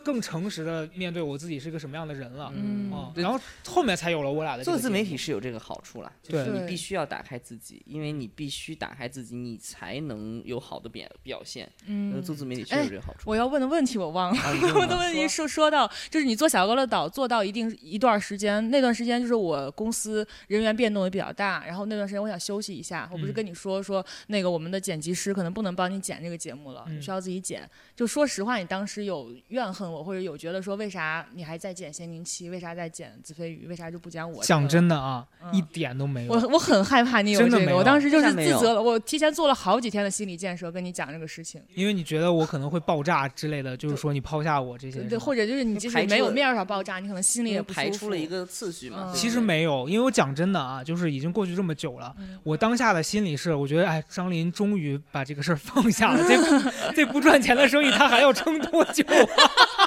[0.03, 2.53] 更诚实的面对我自己是个什么样的人了。
[2.55, 11.65] 嗯然后后面才有了我俩的做自媒体是有这个好处了，就是你必须要打开自己，因为你必须打开自己，你才能有好的表表现。
[11.65, 13.31] 呃嗯做自媒体确实有这个好处。
[13.31, 14.43] 我要问的问题我忘了。
[14.43, 27.69] 啊，我的问题是说到，就是你做小高乐岛做到一定一段时间，那段时间就是我公司人员变动也比较大，然后那段时间我想休息一下，我不是嗯跟你说说那个我们的剪辑师可能不能帮你剪这个节目了，嗯你需要自己剪。
[27.95, 34.43] 就说实话，你当时有怨恨我，或者有觉得说为啥你还在剪咸宁七，为啥在剪子非鱼，为啥就不讲我？
[34.43, 36.33] 讲真的啊，嗯一点都没有。
[36.33, 41.63] 我我很害怕你有这个，真的没有我当时就是自责了，我提前做了好几天的心理建设，跟你讲这个事情。
[41.75, 45.01] 因为你觉得我可能会爆炸之类的，就是说你抛下我这些。
[45.03, 49.11] 对，或者就是你即使没有面儿上爆炸，你可能心里也不排出了一个次序嘛。
[49.11, 59.82] 嗯其实没有，因为我讲真的啊，就是已经过去这么久了，嗯我当下的心理是，我觉得哎，张琳终于把这个事儿放下了，这不 这不赚钱的生意他还要撑多久啊？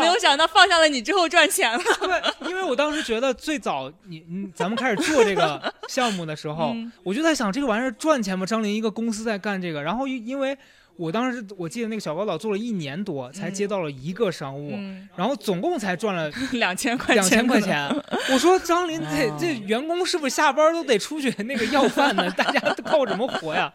[0.00, 1.82] 没有想到放下了你之后赚钱了。
[2.00, 8.44] 对，因为我当时觉得最早你你咱们开始做这个项目的时候，嗯我就在想这个玩意儿赚钱吗？
[8.46, 10.56] 张琳一个公司在干这个，然后因因为
[10.96, 17.60] 我当时我记得那个小高岛做了一年多才接到了一个商务，嗯，然后总共才赚了 两千块两千块。
[17.60, 17.88] 钱。
[18.32, 22.30] 我说张林这哦这员工是不是下班都得出去那个要饭呢？
[22.36, 23.72] 大家都靠什么活呀？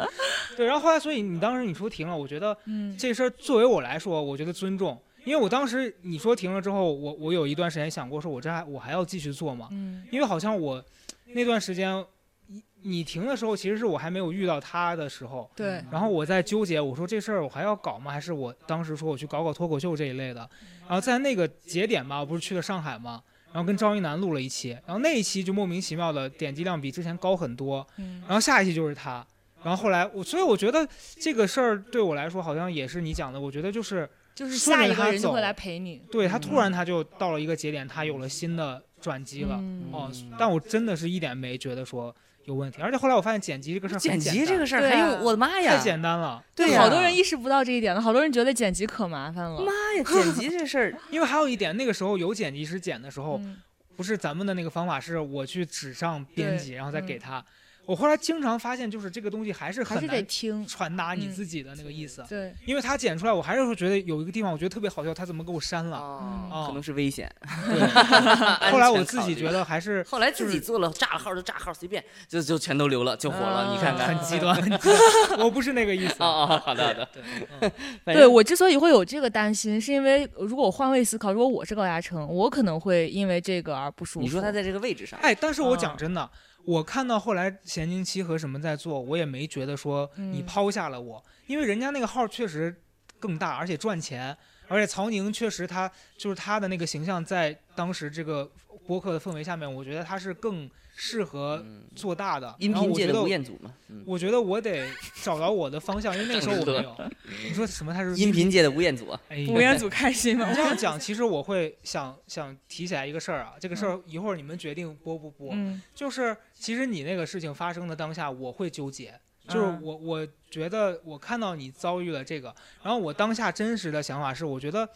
[0.56, 4.98] 对，然后后来所以你当时你说停了，我觉得嗯这事儿作为我来说，我觉得尊重。
[5.30, 9.68] 因为我当时你说停了之后，我我有一段时间想过，说我这还我还要继续做吗？
[9.72, 10.84] 嗯因为好像我
[11.28, 12.04] 那段时间，
[12.48, 18.12] 你你停的时候，其实是我还没有遇到他的时候，对，然后我在纠结，我说这事儿我还要搞吗？
[18.12, 20.50] 还是我当时说我去搞搞脱口秀这一类的？
[20.88, 23.22] 然后在那个节点吧，我不是去了上海嘛，
[23.54, 29.24] 然后跟赵一楠录了一期，然后那一期就莫名其妙的点击量比之前高很多，嗯然后下一期就是他，
[29.64, 30.88] 然后后来我，所以我觉得
[31.20, 36.02] 这个事儿对我来说好像也是你讲的，我觉得就是就是下一个人就会来陪你。
[36.12, 39.58] 对他突然他就到了一个节点，他有了新的转机了。
[39.60, 45.76] 嗯哦，但我真的是一点没觉得说有问题，而且后来我发现剪辑这个事儿剪辑这个事儿还用我的妈呀！
[45.76, 49.60] 太简单了，对呀好多人意识不到这一点了，好多人觉得剪辑可麻烦了。
[49.62, 53.58] 妈呀，剪辑这事儿， 因为还有一点，那个时候有剪辑师剪的时候，嗯
[53.98, 57.46] 不是咱们的那个方法是我去纸上编辑，然后再给嗯他。
[57.90, 60.68] 我后来经常发现，就是这个东西还是还是得很难听。
[60.68, 65.98] 传达你嗯自己的那个意思，对，因为他剪出来，我还是会觉得有一个地方我觉得特别好笑，他怎么给我删了？
[65.98, 67.28] 哦哦可能是危险。
[67.42, 67.82] 对，
[68.72, 73.74] 后来我自己觉得，还是后来自己做了炸了号就炸号，随便就就全都留了，就火了。
[73.74, 74.78] 你看看，很极端，很极
[75.34, 75.40] 端。
[75.40, 76.14] 我不是那个意思。
[76.20, 77.72] 哦哦，好的好的。
[78.06, 84.24] 对，我之所以会有这个担心，是因为如果我换位思考，如果我是高嘉诚，我可能会因为这个而不舒服。
[84.24, 86.30] 你说他在这个位置上，哎，但是我啊讲真的，
[86.70, 90.46] 我看到后来咸宁七和什么在做，我也没觉得说你嗯。
[90.46, 92.80] 抛下了我，因为人家那个号确实
[93.20, 98.48] 更大，而且赚钱，而且曹宁确实他就是他的那个形象在当时这个
[98.86, 100.70] 播客的氛围下面，我觉得他是更
[101.02, 102.54] 适合嗯，做大的。
[102.60, 104.86] 音频界的然后我觉得吴彦祖嘛，嗯，我觉得我得
[105.24, 107.12] 找到我的方向，因为那个时候我没有。
[107.48, 107.94] 你说什么？
[107.94, 110.56] 他是音频界的吴彦祖吴彦祖开心吗你？
[110.56, 115.52] 这样讲，其实我会想想提起来一个事儿啊，这个事儿一会儿你们决定播不播。
[115.54, 124.90] 嗯就是其实你那个事情发生的当下，我会纠结，就是嗯我我觉得我看到你遭遇了这个，然后我当下真实的想法是，我觉得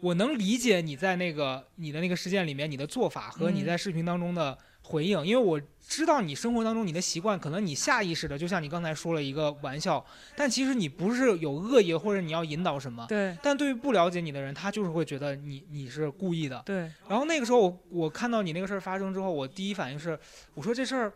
[0.00, 10.04] 我能理解你在那个你的那个事件里面你的做法和你嗯在视频当中的回应，因为我知道你生活当中你的习惯，可能你下意识的，就像你刚才说了一个玩笑，
[10.36, 13.06] 但其实你不是有恶意或者你要引导什么。
[13.08, 20.18] 对但对于不了解你的人，他就是会觉得你你是故意的，对，然后那个时候我我看到你那个事儿发生之后，我第一反应是，
[20.54, 21.12] 我说这事儿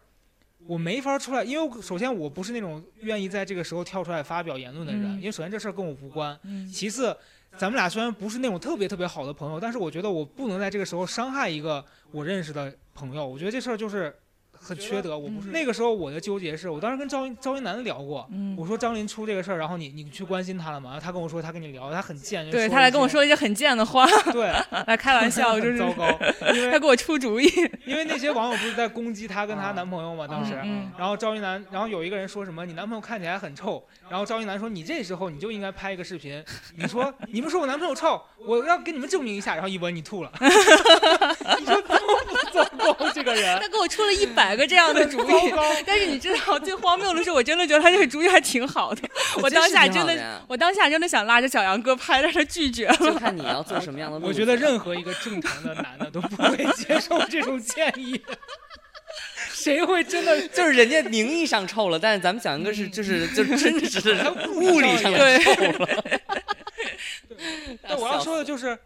[0.67, 7.17] 我没法出来，因为首先我不是那种愿意在这个时候跳出来发表言论的人，嗯因为首先这事儿跟我无关，嗯其次。
[7.59, 11.83] 咱们俩虽然不是那种特别特别好的朋友，但是我觉得我不能在这个时候伤害一个
[12.17, 13.27] 我认识的朋友。
[13.27, 14.15] 我觉得这事儿就是
[14.53, 15.19] 很缺德。
[15.19, 20.91] 我不是嗯那个时候我的纠结是我当时跟赵一赵云楠聊过，嗯，我说张林出这个事儿，然后你你去关心他了吗？
[20.91, 24.51] 然后他跟我说他跟你聊，他很贱，对他来跟我，说一些很贱的话， 对，
[24.87, 26.09] 来开玩笑， 就是糟糕，
[26.55, 27.47] 因为 他给我出主意。
[27.85, 30.27] 因为那些网友不是在攻击她跟她男朋友吗？
[30.27, 36.43] 当时，嗯然后赵云楠，然后有一个人说什么你男朋友看起来很臭，然后赵云楠说你这时候你就应该拍一个视频，
[36.77, 40.33] 你说你们说我男朋友臭，我要给你们证明一下，然后一闻你吐了，
[41.59, 43.59] 你说糟不糟糕这个人？
[43.61, 45.53] 他给我出了一百个这样的 主意，
[45.87, 49.03] 但是你知道最荒谬的是，我真的觉得他这个主意还挺好的。
[49.43, 52.97] 我当下真的，我当下真的想拉着小杨哥拍，但是他拒绝了。
[52.97, 54.27] 就看你要做什么样的路。
[54.27, 58.21] 我觉得任何一个正常的男的都不会接受这种建议，
[59.53, 60.49] 谁会真的？
[60.49, 66.05] 就是人家名义上臭了，但是咱们小杨哥是就是就真实的他物理上的臭了。
[67.83, 68.77] 但我要说的就是，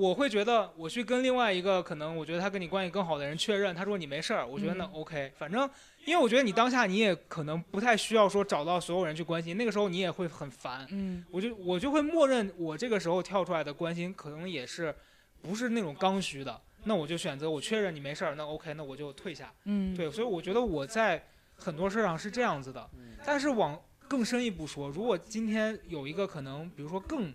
[0.00, 4.90] 我会觉得我去跟另外一个可能我觉得他跟你关系更好的人确认，他说你没事儿，我觉得那嗯。
[4.94, 5.68] OK，反正
[6.06, 11.22] 因为我觉得你当下你也可能不太需要说找到所有人去关心，那个时候你也会很烦，嗯。
[11.30, 14.94] 我就我就会默认我这个时候跳出来的关心可能也是
[15.42, 19.52] 不是那种刚需的，那我就选择我确认你没事儿，那 OK，那我就退下。
[19.64, 21.22] 嗯，对，所以我觉得我在
[21.56, 22.88] 很多事儿上是这样子的，
[23.22, 27.32] 但是往更深一步说，如果今天有一个可能，比如说更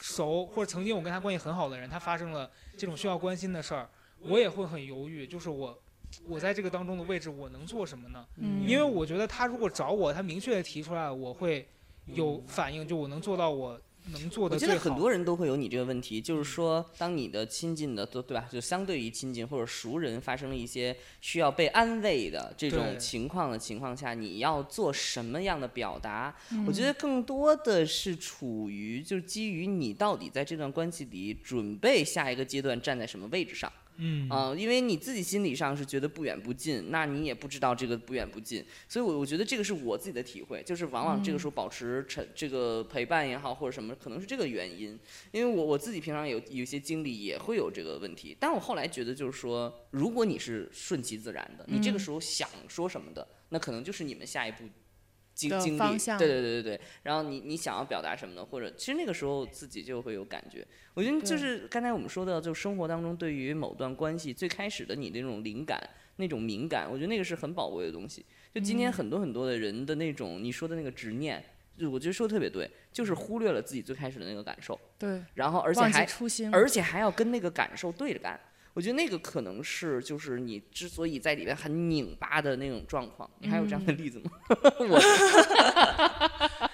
[0.00, 3.88] 熟或者曾经我跟他关系很好的人，他发生了这种需要关心的事儿，
[4.20, 5.78] 我也会很犹豫，就是我
[6.26, 8.26] 我在这个当中的位置，我能做什么呢？
[8.36, 11.68] 嗯因为我觉得他如果找我，他明确的提出来，我会
[12.06, 13.80] 有反应，就我能做到我
[14.12, 14.74] 能做我的最好。
[14.74, 18.48] 觉得很多人都会有你这个问题，就是说，当你的亲近的，都对吧？
[18.50, 26.34] 就相对于亲近或者熟人发生了一些需要被安慰的这种情况的情况下，你要做什么样的表达？
[26.52, 33.70] 嗯我觉得更多的是处于就是基于你到底在这段关系里准备下一个阶段站在什么位置上。
[34.00, 34.28] 嗯。
[34.30, 44.98] 啊、因为你自己心理上是觉得不远不近，那你也不知道这个不远不近，所以我我觉得这个是我自己的体会，就是往往这个时候保持沉这个陪伴也好或者什么，可能是这个原因，
[45.32, 52.00] 因为我我自己平常有有一些经历也会有这个问题，但我后来觉得就是说，如果你是顺其自然的，你这个嗯。
[52.00, 54.64] 时候想说什么的，那可能就是你们下一步。
[55.48, 55.78] 经经历，
[56.18, 58.44] 对对对对对，然后你你想要表达什么呢？
[58.44, 65.80] 或者其实那个时候自己就会有感觉，我觉得就是刚才我们说的，就生活当中对于某段关系最开始的你那种灵感、
[66.16, 68.24] 那种敏感，我觉得那个是很宝贵的东西。
[68.54, 71.42] 就今天嗯很多很多的人的那种你说的那个执念，
[71.78, 76.06] 就我觉得说的特别对，就是忽略了自己最开始的那个感受，对，然后而且还
[76.52, 78.38] 而且还要跟那个感受对着干。
[78.80, 83.28] 我觉得那个可能是就是你之所以在里面很拧巴的那种状况。
[83.38, 84.30] 你还有这样的例子吗？
[84.88, 84.98] 我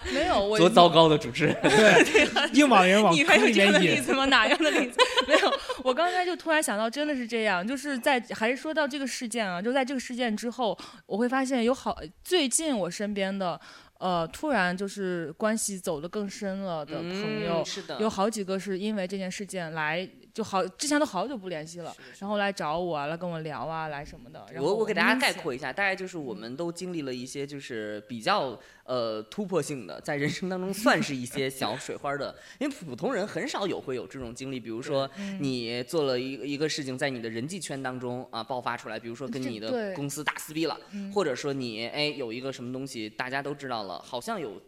[0.14, 1.57] 没有我多糟糕的主持人！
[1.62, 3.81] 对，硬把人往你还有这样的。
[3.81, 4.25] 例子吗？
[4.27, 5.01] 哪样的例子？
[5.27, 13.61] 没有，我刚才就突然想到，真的是这样，就是在还是说到这个事件啊，就在这个事件之后，我会发现有好最近我身边的，
[13.99, 24.45] 呃，突然就是关系走得更深了的朋友，嗯是的，有好几个是因为这件事件来就好，之前都好久不联系了，然后来找我啊，来跟我聊啊，来什么的。
[24.53, 35.39] 然后我我给大家概括一下，大概就是我们都经历了一些就是比较呃突破性的，在人生当中算是一些小水花的，因为普通人很少有会有这种经历，比如说嗯。
[35.47, 41.13] 你做了一个一个事情，在你的人际圈当中啊爆发出来，比如说跟你的公司打撕逼了，嗯。
[41.13, 44.61] 或者说你哎有一个什么东西大家都知道了，好像有，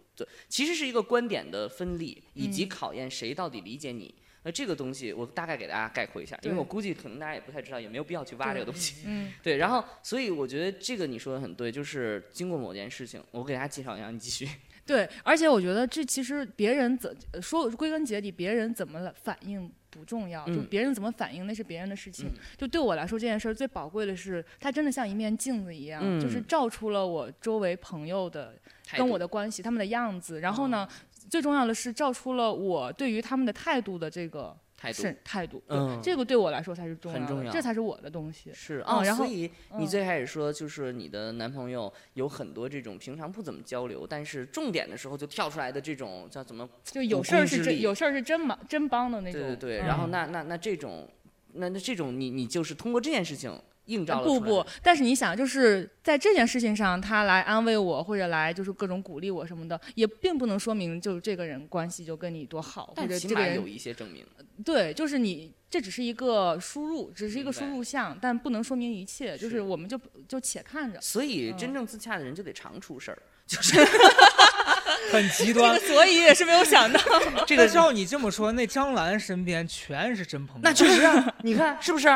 [0.48, 4.14] 其实是一个观点的分立，以及嗯考验谁到底理解你。
[4.44, 9.02] 那这个东西我大概给大家概括一下，因为我估计可能大家也不太知道，也没有必要去挖这个东西。
[9.04, 14.48] 嗯， 对，然后所以我觉得这个你说的很对，就是经过某件事情，我给大家介绍一下，你继续。
[14.86, 22.26] 对，而且我觉得这其实别人怎呃说归根结底，别人怎么反应不重要，就嗯别人怎么反应那是别人的事情。
[22.28, 28.54] 嗯就对我来说，这件事儿最宝贵的是，它真的像一面镜子一样，就是嗯照出了我周围朋友的
[28.96, 30.40] 跟我的关系，他们的样子。
[30.40, 30.86] 然后呢，
[31.30, 35.60] 最重要的是照出了我对于他们的态度的这个态度是态度。
[35.66, 38.50] 嗯这个对我来说才是重要的，很重要这才是我的东西。
[38.54, 46.68] 是哦，嗯然后所以你嗯最开始说就是你的男朋友有很多这种平常不怎么交流，但是重点的时候就跳出来的这种叫怎么？
[46.84, 49.40] 就有事儿是真，有事儿是真忙真帮的那种。
[49.40, 51.08] 对对对，嗯然后那那那这种，
[51.54, 64.24] 那那这种你你就是通过这件事情映照了不不，但是你想，就是在这件事情上，他来安慰我，或者来就是各种鼓励我什么的，也并不能说明就是这个人关系就跟你多好，或者这个人有一些证明。
[64.64, 71.00] 对，就是你这只是一个输入，只是一个输入项，但不能说明一切，就是是我们就就且看着。
[71.00, 73.78] 所以真嗯正自洽的人就得常出事儿，就是
[75.12, 75.78] 很极端。
[75.80, 77.00] 所以也是没有想到，
[77.46, 80.60] 这个照你这么说，那张兰身边全是真朋友。
[80.62, 82.08] 那确实啊， 你看是不是？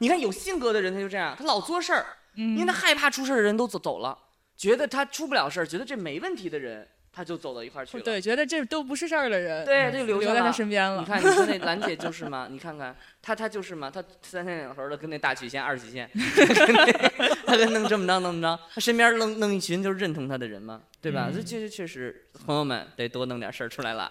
[0.00, 4.16] 你看有性格的人他就这样，他老作事儿，因为他害怕出事儿的人都走走了，
[4.56, 8.02] 觉得他出不了事儿，觉得这没问题的人，他就走到一块去了。
[8.04, 11.00] 对，觉得这都不是事儿的人，对，就留留在他身边了。
[11.00, 12.46] 你看，你说那兰姐就是嘛？
[12.50, 13.90] 你看看她，她就是嘛？
[13.90, 21.26] 她三天两头的跟那大曲线、二曲线， 跟那她跟弄这么着那么着，她身边弄弄一群就是认同她的人嘛，对吧？
[21.28, 24.10] 嗯这确实确实，朋友们得多弄点事儿出来了。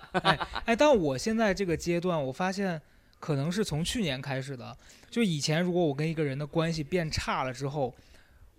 [0.65, 2.81] 哎，但我现在这个阶段，我发现
[3.19, 4.75] 可能是从去年开始的。
[5.09, 7.95] 就以前，如果我跟一个人的关系变差了之后，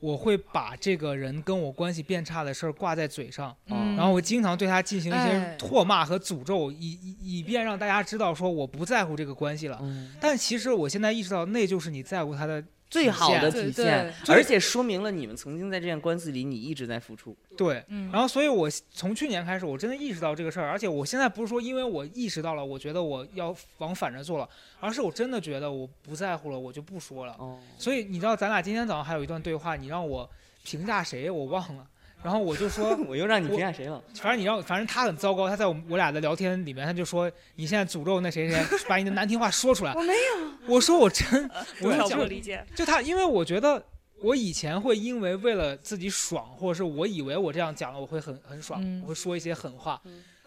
[0.01, 3.95] 我会把这个人跟我关系变差的事儿挂在嘴上，嗯。
[3.97, 5.57] 然后我经常对他进行一些哎。
[5.59, 9.79] 唾骂和诅咒，以以以便让大家知道说我不在乎这个关系了。
[9.83, 17.37] 嗯，但其实我现在意识到，那就是你在乎他的最好的体现，而且说明了你们曾经在这件官司里，你一直在付出。
[17.57, 17.85] 对。
[17.87, 24.49] 嗯，然后，所以我从去年开始，我真的意识到这个事儿，而且我现在不是说因为我意识到了，我觉得我要往反着做了，
[24.81, 27.37] 而是我真的觉得我不在乎了，我就不说了。
[27.39, 30.29] 哦，所以你知道，咱俩今天早上还有一段对话，你让我
[30.65, 31.87] 评价谁，我忘了。
[32.23, 34.03] 然后我就说， 我又让你我评价谁了？
[34.15, 35.49] 反正你让，反正他很糟糕。
[35.49, 39.93] 他在我们我俩的聊天里面，他就说你现在诅咒那谁谁，把你的难听话说出来。
[39.97, 40.51] 我没有。
[40.67, 41.51] 我说我真，
[41.83, 42.65] 我理解。
[42.75, 43.83] 就他，因为我觉得
[44.23, 50.01] 我以前会因为为了自己爽，或者是我以为我这样讲了我会很很爽，嗯我会说一些狠话。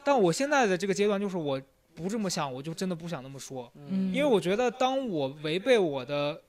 [0.04, 1.60] 但我现在的这个阶段就是我
[1.96, 6.40] 不这么想，我就真的不想那么说，嗯，因为我觉得当我违背我的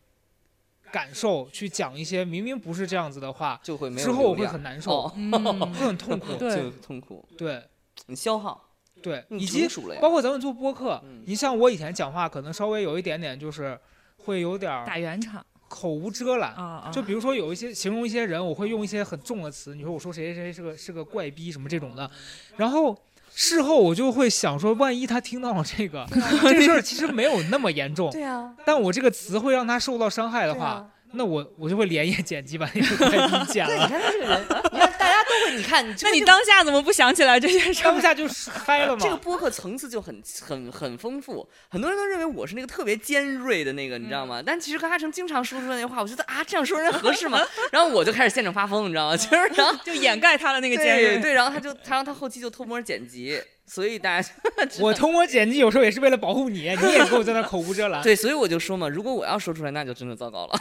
[0.94, 5.12] 感受去讲一些明明不是这样子的话，就会没有之后我会很难受，哦。
[5.16, 5.32] 嗯，
[5.74, 6.34] 会很痛苦。
[6.38, 6.70] 对。
[6.80, 7.60] 痛苦，对。
[8.06, 8.70] 你消耗，
[9.02, 9.66] 对，以及
[10.00, 13.76] 包括咱们做播客嗯，你像我以前讲话可能稍微有一点点就是
[14.18, 15.44] 会有点儿打圆场。
[15.68, 16.54] 口无遮拦。
[16.54, 22.08] 啊啊，就比如说有一些形容一些人，我会用一些很重的词，你说我说谁谁谁是个是个怪逼什么这种的，
[22.56, 22.96] 然后
[23.34, 26.06] 事后我就会想说，万一他听到了这个，
[26.42, 34.40] 这个事儿其实没有那么严重，对啊，但我这个词会让他受到伤害的话，那我我就会连夜剪辑把那个怪逼剪对，你，看他这个人，
[34.72, 37.92] 你看大家都会，你看，你这个就那你当下怎么不想起来这件事儿？
[37.92, 38.28] 当下就
[38.64, 39.16] 嗨了这个。
[39.16, 44.42] 播客层次就很很很丰富，很多人都认为我是那个特别尖锐的那个，你知道吗？
[44.44, 47.40] 但其实跟阿成经常说出来那话，我觉得啊，这样说人合适吗？
[47.72, 49.16] 然后我就开始现场发疯，你知道吗？
[49.16, 51.14] 就是然后就掩盖他的那个尖锐。
[51.14, 54.28] 对对，然后他就他让他后期就偷摸剪辑，所以大家
[54.80, 58.02] 我偷摸剪辑有时候也是为了保护你，你也给我在那口无遮拦。
[58.02, 60.52] 对，所以我就说嘛，如果我要说出来，那就真的糟糕了。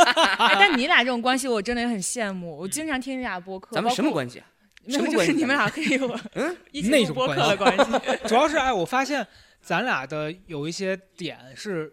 [0.38, 2.56] 哎，但你俩这种关系，我真的也很羡慕。
[2.56, 4.10] 我经常听你俩播客，咱们什么？
[4.10, 4.46] 关系啊？
[4.86, 8.28] 没有，什么关系就是你们俩可以有嗯一起那种播客关系的关系。
[8.28, 9.24] 主要是哎，我发现
[9.60, 11.92] 咱俩的有一些点是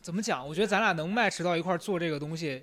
[0.00, 0.46] 怎么讲？
[0.46, 2.62] 我觉得咱俩能 match 到一块儿做这个东西，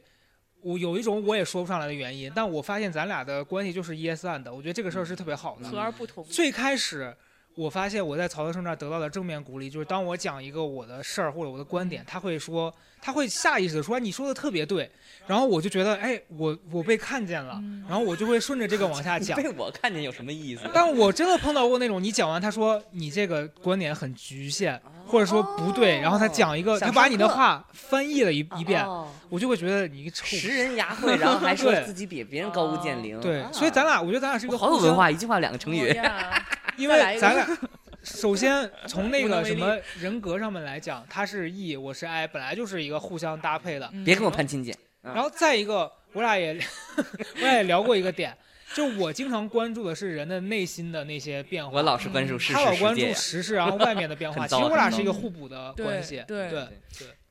[0.62, 5.70] 我有一种我也说不上来的原因，但我发现咱俩的关系就是 yes and，我觉得这个事儿是特别好的。
[5.70, 6.24] 和而不同。
[6.26, 7.16] 最开始
[7.56, 14.90] 我发现我在曹德胜那儿得到的正面鼓励，就是当我讲一个我的事儿或者我的观点，他会说，他会下意识的说哎你说的特别对，
[15.28, 19.36] 然后我就觉得哎我我被看见了，嗯然后我就会顺着这个往下讲。
[19.42, 20.70] 被我看见有什么意思？
[20.74, 24.80] 但我真的碰到过那种，你讲完他说你这个观点很局限，
[25.10, 30.26] 或者说不对，然后他讲一个，他把你的话翻译了一一遍，哦我就会觉得你一个臭。
[30.26, 33.20] 识人牙慧，然后还说对自己比别人高屋建瓴。
[33.20, 35.90] 对，啊所以咱俩，我觉得咱俩是一个，我好有文化，一句话两个成语。
[35.92, 36.12] 哦
[36.78, 37.46] 因为咱俩
[38.04, 43.90] 首先从那个什么人格上面来讲，他是 E，我是 I，本来就是一个互相搭配的。
[43.92, 44.72] 嗯别跟我攀亲戚。
[45.04, 46.58] 嗯然后再一个，我俩也
[47.36, 48.36] 我俩也聊过一个点，
[48.76, 51.78] 就我经常关注的是人的内心的那些变化。
[51.78, 53.02] 我老是关注事他老关注。
[53.14, 54.46] 时事，然后外面的变化。
[54.48, 56.24] 其实我俩是一个互补的对关系。
[56.28, 56.68] 对对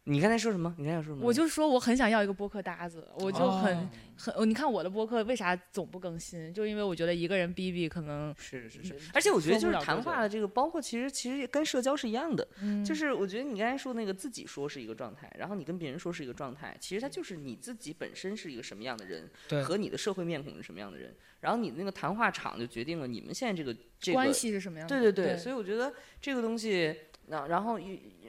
[0.09, 0.75] 你刚才说什么？
[0.79, 1.27] 你刚才说什么？
[1.27, 6.53] 我就说我很想要一个播客搭子，我就很、哦很，哦你看我的播客为啥总不更新？
[6.55, 24.97] 就因为我觉得一个人逼逼可能，是是是，而且我觉得就是谈话的这个，包括其实其实跟社交是一样的，嗯，就是我觉得你刚才说那个自己说是一个状态，然后你跟别人说是一个状态，其实它就是你自己本身是一个什么样的人，对和你的社会面孔是什么样的人，然后你的那个谈话场就决定了你们现在这个这个关系是什么样的？
[24.97, 26.97] 对对对，对所以我觉得这个东西，
[27.27, 27.79] 那然后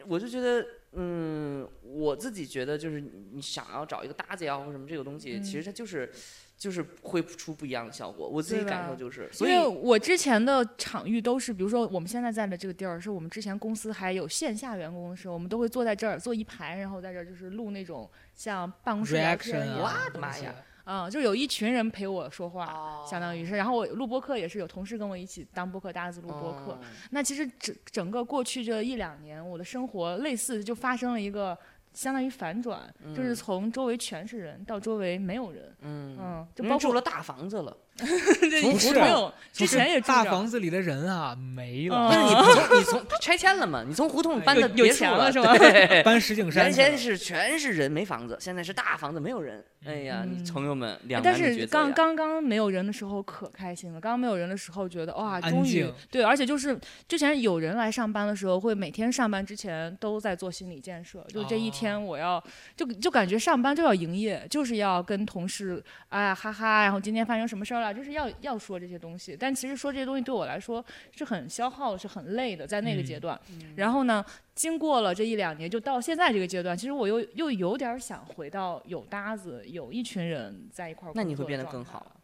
[0.07, 6.11] 我就觉得，嗯，我自己觉得就是你你想要找一个搭子呀或者什么这个东西，其实它就是
[6.57, 8.27] 就是会出不一样的效果。
[8.27, 19.69] 我自己感受就是，所以因为我之前的场域都是，比如说我们现在在的这个地儿，是我们之前公司还有线下员工的时候，我们都会坐在这儿坐一排，然后在这儿就是录那种像办公室聊天 reaction。
[19.69, 20.55] 啊，我的妈呀！
[20.91, 23.55] 嗯，就有一群人陪我说话，哦相当于是。
[23.55, 26.71] 然后我录播课也是有同事跟我一起当播客搭子录播课。
[26.71, 26.79] 哦
[27.11, 31.55] 那其实整整个过去这一两年，我的生活类似就发生了一个
[31.93, 35.75] 相当于反转，就是从周围全是人到周围没有人。
[35.81, 43.83] 嗯嗯，就人包括住了大房子了，这从也胡同没有，之前也住大房子里的人啊没嗯了，但是你从你从拆迁了嘛？
[43.87, 46.73] 你从胡同搬有有的别墅钱了是吧对 搬石景山原。
[46.73, 49.63] 先是全是人没房子，现在是大房子没有人。
[49.85, 56.77] 哎呀，你嗯朋友们两但是刚呀刚刚没有人的时候可开心了，刚刚没有人的时候觉得哇，安终于静对，而且就是
[57.07, 62.43] 之前有人来上班的时候，会每天上班之前都在做心理建设，就这一哦天我要
[62.75, 69.35] 就就感觉上班就要营业，就是要跟同事哎呀哈哈，然后今天发生什么事儿了，就是要要说这些东西。
[69.39, 73.41] 但其实说这些东西对我来说是很消耗，是很累的，在那个阶嗯段。
[73.75, 74.23] 然后呢，
[74.55, 81.11] 经过了这一两年，就到现在这个阶段，其实我又又有点想回到有搭子，有一群人在一块儿。
[81.15, 82.15] 那你会变得更好。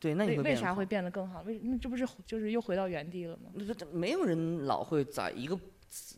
[0.00, 1.42] 对，那你为会变为啥会变得更好？
[1.42, 3.50] 为那这不是就是又回到原地了吗？
[3.92, 5.58] 没有人老会在一个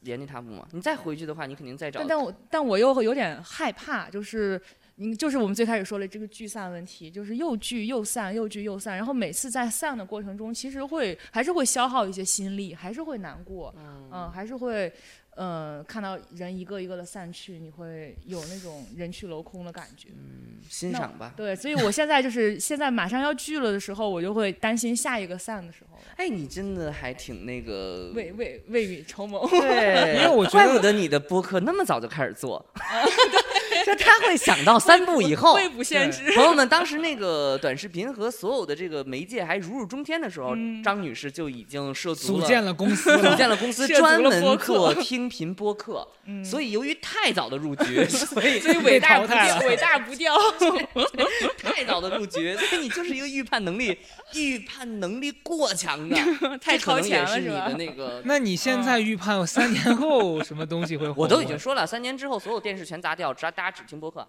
[0.03, 0.69] 原地踏步嘛？
[0.73, 2.09] 你再回去的话，你肯定再找但。
[2.09, 4.61] 但我但我又有点害怕，就是
[5.01, 13.75] 你就是我们最开始说的这个聚散问题，就是又聚又散，又聚又散，然后每次在散的过程中，其实会还是会消耗一些心力，还是会难过，
[14.13, 14.93] 嗯、还是会。
[15.37, 20.09] 呃，看到人一个一个的散去，你会有那种人去楼空的感觉。
[20.11, 21.33] 嗯欣赏吧。
[21.35, 28.13] 对，所以我现在就是现在马上要聚了的时候，我就会担心下一个散的时候了，哎，你真的还挺那个。
[28.15, 29.49] 未未未雨绸缪。
[29.49, 32.63] 对， 因为我觉得怪不得你的播客那么早就开始做。
[33.87, 35.55] 就他会想到三步以后。
[35.55, 36.33] 未卜先知。
[36.33, 46.07] 朋友们，当时那个短视频和所有的这个媒介还如日中天的时候，嗯张女士就已经涉足了组建了公司 组，建了公司，专门做听频播客。
[46.27, 50.37] 嗯所以由于太早的入局， 所以所以被伟大不掉，淘汰了伟大不掉。
[51.59, 53.99] 太早的入局，所以你就是一个预判能力
[54.35, 56.17] 预判能力过强的，
[56.61, 58.23] 太这可能超前也是你了是吧的那个。
[58.25, 61.23] 那你现在预判三年后什么东西会火？
[61.23, 64.27] 我都已经，说了，三年之后所有电视全砸掉，砸大家只听播客。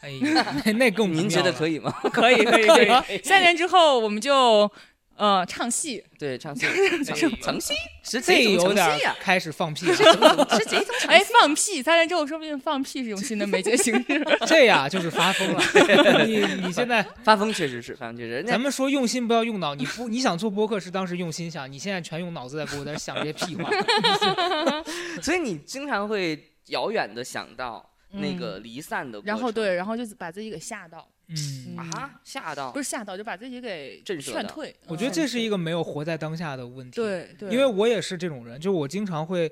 [0.00, 1.92] 哎呀，那 那更不您觉得可以吗？
[2.12, 2.82] 可以可以 可
[3.14, 3.22] 以。
[3.22, 4.68] 三年之后我们就
[5.14, 7.72] 呃唱戏，对，唱戏，哎呦成戏
[8.02, 9.94] 是这有点成戏呀，开始放屁了。
[9.94, 11.32] 是这种成哎戏。
[11.40, 14.38] 放屁，三年之后说不定放屁是一种新的媒介形式。
[14.44, 15.62] 这呀就是发疯了。
[16.26, 18.42] 你你现在，发疯确实是，发疯确实。
[18.42, 23.70] 咱们说用心不要用脑，你不你想做播客是当时用心想，你现在全用脑子在给我在想这些屁话。
[25.22, 34.76] 所以你经常会遥远的想到那嗯个离散的过程，然后对，然后就把自己给吓到，嗯，啊，吓到不是吓到，就把自己给震慑到劝退。
[34.86, 39.50] 我觉得这是一个没有活在当下的问题。，对对，因为我也是这种人，就我经常会。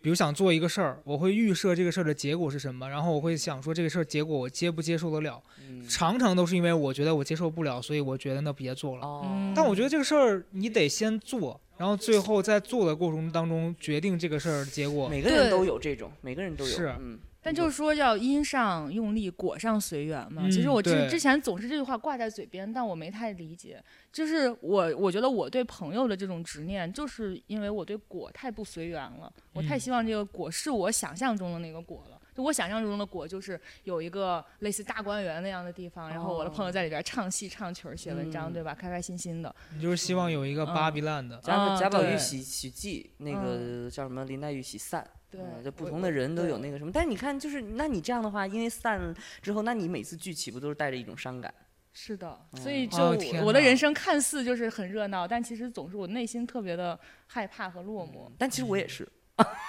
[0.00, 5.42] 比如想做一个事儿，我会预设这个事儿的结果是什么，然后我会想说这个事儿结果我接不接受得了。
[5.68, 9.52] 嗯常常都是因为我觉得我接受不了，所以我觉得那别做了。
[9.56, 15.08] 但我觉得这个事儿你得先做，然后最后在做的过程当中决定这个事儿的结果。
[15.08, 17.18] 每个人都有这种，每个人都有，是嗯。
[17.40, 20.42] 但就是说要因上用力，果上随缘嘛。
[20.50, 23.82] 其实嗯我之之前总是这句话挂在嘴边，但我没太理解。
[24.12, 29.32] 就是我我觉得我对朋友的这种执念，就是因为我对果太不随缘了。
[29.52, 32.17] 我太嗯希望这个果是我想象中的那个果了。
[32.38, 38.72] 就我想象中的果，就是有一个类似大观园那样的地方，然后我的朋友在里边唱戏、唱曲儿、写文章，嗯对吧？
[38.72, 39.52] 开开心心的。
[39.74, 46.92] 你就是希望有一个巴比烂的，贾啊贾宝玉喜喜记，那个叫什么林黛玉喜散，对嗯，就不我同的人都有那个什么。
[46.94, 49.12] 但是你看，就是那你这样的话，因为散
[49.42, 51.52] 之后，那你每次聚岂不都是带着一种伤感？
[51.92, 58.30] 是的，所以哦就我的人生看似就是很热闹，但其实总是我内心特别的害怕和落寞。
[58.38, 59.08] 但其实我也是，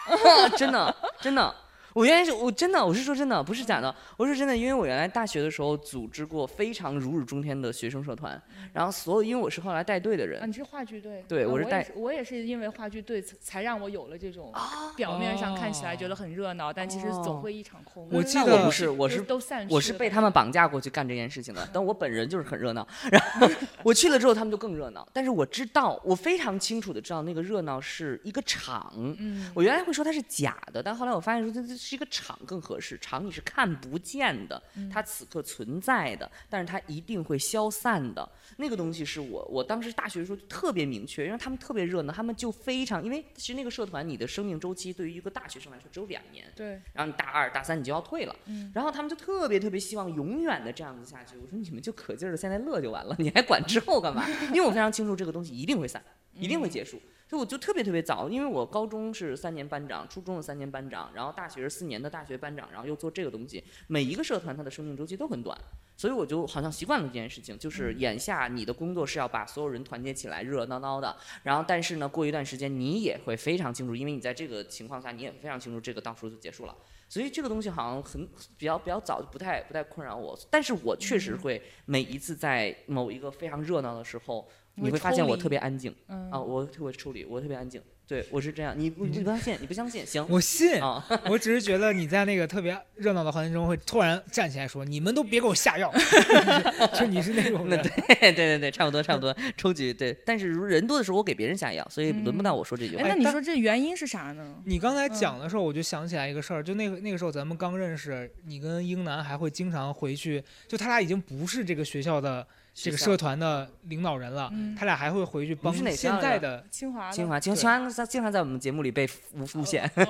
[0.55, 1.55] 真的真的。
[1.94, 8.42] 我原来是我真的我是说真的不是假的，我是真的，因为我原来大学的时候组织过非常如日中天的学生社团，
[8.74, 11.24] 然后所有因为我是后来带队的人啊，，你是话剧队？
[11.28, 18.08] 对我是带啊我也是，因为话剧队才才让我有了这种啊表面上看起来觉得很热闹，但其实哦总会一场空。
[18.12, 22.88] 我记得我不是，我是都散去我是被他们绑架过去干这件事情的，但我本人就是很热闹。
[23.12, 23.48] 然后
[23.84, 25.08] 我去了之后，他们就更热闹。
[25.12, 28.94] 但是我知道，我非常清楚的知道那个热闹是一个场。
[28.96, 32.97] 嗯，我原来会说它是假的，但后来我发现说这这是一个场更合适。
[32.99, 38.30] 场你是看不见的，嗯它此刻存在的，但是它一定会消散的。
[38.57, 46.45] 那个东西是我我当时大学的时候就特别明确，因为他们特别热闹，他们就非常因为其实那个社团你的生命周期对于一个大学生来说只有两年。
[46.55, 51.38] 对，然后你大二、大三你就要退了，嗯然后他们就特别特别希望永远的这样子下去。
[51.38, 54.27] 我说你们就可劲儿的现在乐就完了，你还管之后干嘛？
[54.49, 56.03] 因为我非常清楚这个东西一定会散，
[56.34, 57.01] 一定会结束。
[57.30, 63.63] 所以我就特别特别早，因为我高中是三年班长，初中是三年班长，然后大学是四年的大学班长，然后又做这个东西。
[63.86, 65.55] 每一个社团它的生命周期都很短，
[65.95, 71.15] 所以我就好像习惯了这件事情，就是眼下你的工作是要把所有人团结起来，热热闹闹的。
[71.43, 76.75] 然后但是呢，过一段时间你也会非常清楚，因为你在这个情况下，你也非常清楚这个到时候就结束了。
[77.07, 78.27] 所以这个东西好像很
[78.57, 80.36] 比较比较早，就不太不太困扰我。
[80.49, 84.47] 但是我确实会每一次在某一个非常热闹的时候，
[84.80, 87.82] 你会会发现我特别安静嗯啊，我特别处理，我特别安静。
[88.07, 95.93] 对我是这样，你你不相信，你不相信，行我信，啊，我只是觉得你在那个特别热闹的环境中会突然站起来说：“你们都别给我下药。
[96.99, 97.77] ”就你是那种那。
[97.77, 100.11] 对对对对，差不多差不多，抽局对。
[100.25, 103.09] 但是如人多的时候，我给别人下药，所以轮不到我说这句哎，话。
[103.09, 104.55] 那你说这原因是啥呢？
[104.65, 112.47] 你刚才讲的时候，我就想起来一个事儿，就那个那个时候咱们刚认识，你跟英男还会经常回去，就他俩已经不是这个学校的
[112.82, 120.03] 这个社团的领导人了，嗯他俩还会回去帮是哪现在的清华清华，清华经常在我们节目里被诬诬陷，哦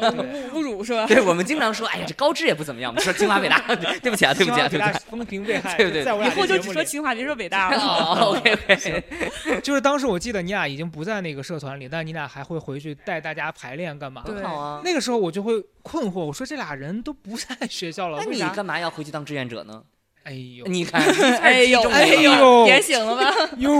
[0.54, 1.08] 侮侮辱是吧？
[1.08, 2.92] 对我们经常说，哎呀，这高知也不怎么样。
[2.92, 3.60] 我们说清华北大，
[4.02, 5.02] 对不起啊，对不起啊，对不起啊。
[5.10, 7.78] 风评被害， 对对在我俩以后就只说清华，别说北大了。
[7.82, 14.22] 哦，OK OK，就是当时我记得你俩已经不在那个社团里，但你俩还会回去带大家排练干嘛？
[14.26, 14.82] 对很好啊。
[14.84, 18.40] 那个时候我就会困惑，我说这俩人都不在学校了，那你？
[18.56, 19.84] 干嘛要回去当志愿者呢？
[20.30, 21.02] 哎呦你看，
[21.42, 23.34] 哎呦哎哎呦呦，点醒了吧？
[23.58, 23.72] 哟，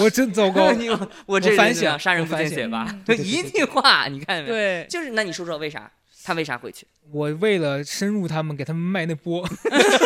[0.00, 0.70] 我真糟糕。
[0.78, 0.88] 你
[1.26, 2.96] 我这反省杀人不我反省见血吧？
[3.18, 4.54] 一句话，你看见没有？
[4.54, 5.90] 对，就是那你说说为啥？
[6.24, 6.86] 他为啥回去？
[7.12, 9.46] 我为了深入他们，给他们卖那波，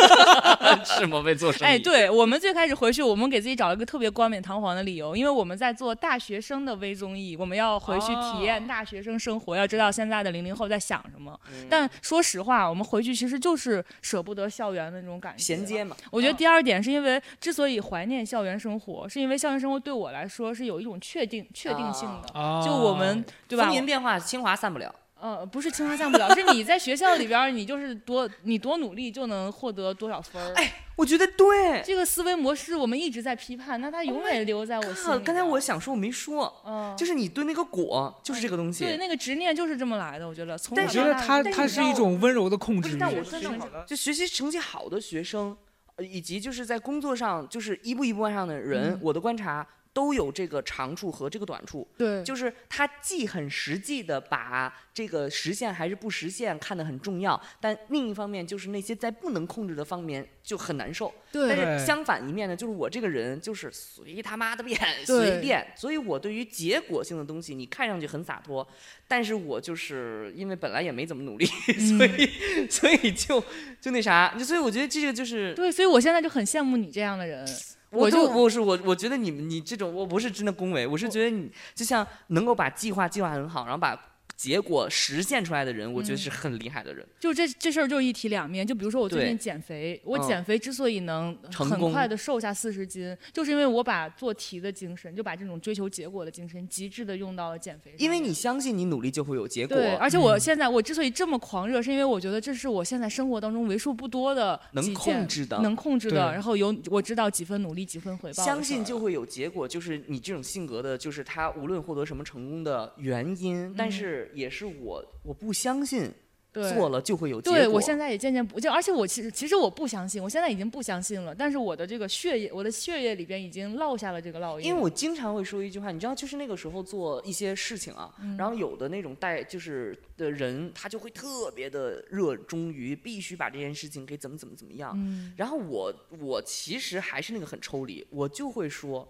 [0.83, 1.71] 是吗为做生意？
[1.71, 11.39] 哎，对我们最开始回去，我们给自己找了一个特别冠冕堂皇的理由，因为我们在做大学生的微综艺，我们要回去体验哦大学生生活，要知道现在的零零后在想什么。
[11.49, 15.41] 嗯但说实话，我们回去其实就是舍不得校园的那种感觉。
[15.41, 22.37] 衔接嘛，我觉得第二点是因为，之所以怀念校园生活，是因为校园生活对我来说是有一种确定确定性的。
[22.37, 23.75] 啊，就我们对吧风？
[23.75, 24.93] 云变化，清华散不了。
[25.21, 30.53] 呃，不是清华上不了，是你在学校里边，你就是多你多努力就能获得多少分儿。
[30.55, 31.81] 哎，我觉得对。
[31.83, 38.85] 这个思维模式我们一直在批判，那它永远留在我心刚才我想说我没说，嗯，就是你对那个果就是这个东西。
[38.85, 40.57] 对那个执念就是这么来的，我觉得。
[40.57, 42.91] 从但我觉得小到大它它是一种温柔的控制欲。
[42.91, 45.55] 不是，但我真的就学习成绩好的学生，
[45.95, 49.67] 呃以及就是在工作上就是一步一步往上的人，嗯我的观察
[49.99, 51.85] 都有这个长处和这个短处。
[51.97, 61.13] 对，就是他既很实际的把这个实现还是不实现看得很重要，但另一方面就是那些在不能控制的方面就很难受。
[61.33, 68.65] 对但是相反一面呢，就是我这个人就是随他妈的便， 随便，所以我对于结果性的东西，你看上去很洒脱，
[69.05, 71.45] 但是我就是因为本来也没怎么努力，
[71.97, 73.43] 所以所以就
[73.81, 77.45] 就那啥，所以我觉得这个就是对，所以我现在就很羡慕你这样的人。
[77.91, 83.99] 我我就我是我，我觉得你们你这种，我不是真的恭维，我是觉得你就像能够把计划计划很好，然后把
[84.39, 87.05] 结果实现出来的人，我觉得嗯是很厉害的人。
[87.19, 88.65] 就这这事儿就一体两面。
[88.65, 97.99] 就比如说我最近减肥，我嗯减肥之所以能很快的瘦下四十斤，就是因为我把做题的精神，就把这种追求结果的精神极致的用到了减肥上。
[97.99, 108.45] 因为你相信你努力就会有结果，对，而且我现在我之所以这么狂热，是因为我觉得这是我现在生活当中为数不多的能控制的能控制的，然后有我知道几分努力几分回报。
[108.45, 116.11] 相信就会有结果，就是你这种性格的，就是他无论获得什么成功的原因，但是也是我我不相信
[116.51, 117.57] 做了就会有结果。
[117.57, 121.33] 对，我现在也渐渐不就，而且我其实其实我不相信，我现在已经不相信了。
[121.33, 124.65] 但是我的这个血液，我的血液里边已经烙下了这个烙印。
[124.65, 134.91] 因为我经常会说一句话，你知道，就是那个时候做一些事情啊，嗯然后有的那种带就是的人，他就会特别的热衷于必须把这件事情给怎么怎么怎么样。
[134.95, 139.07] 嗯，然后我我其实还是那个很抽离，我就会说。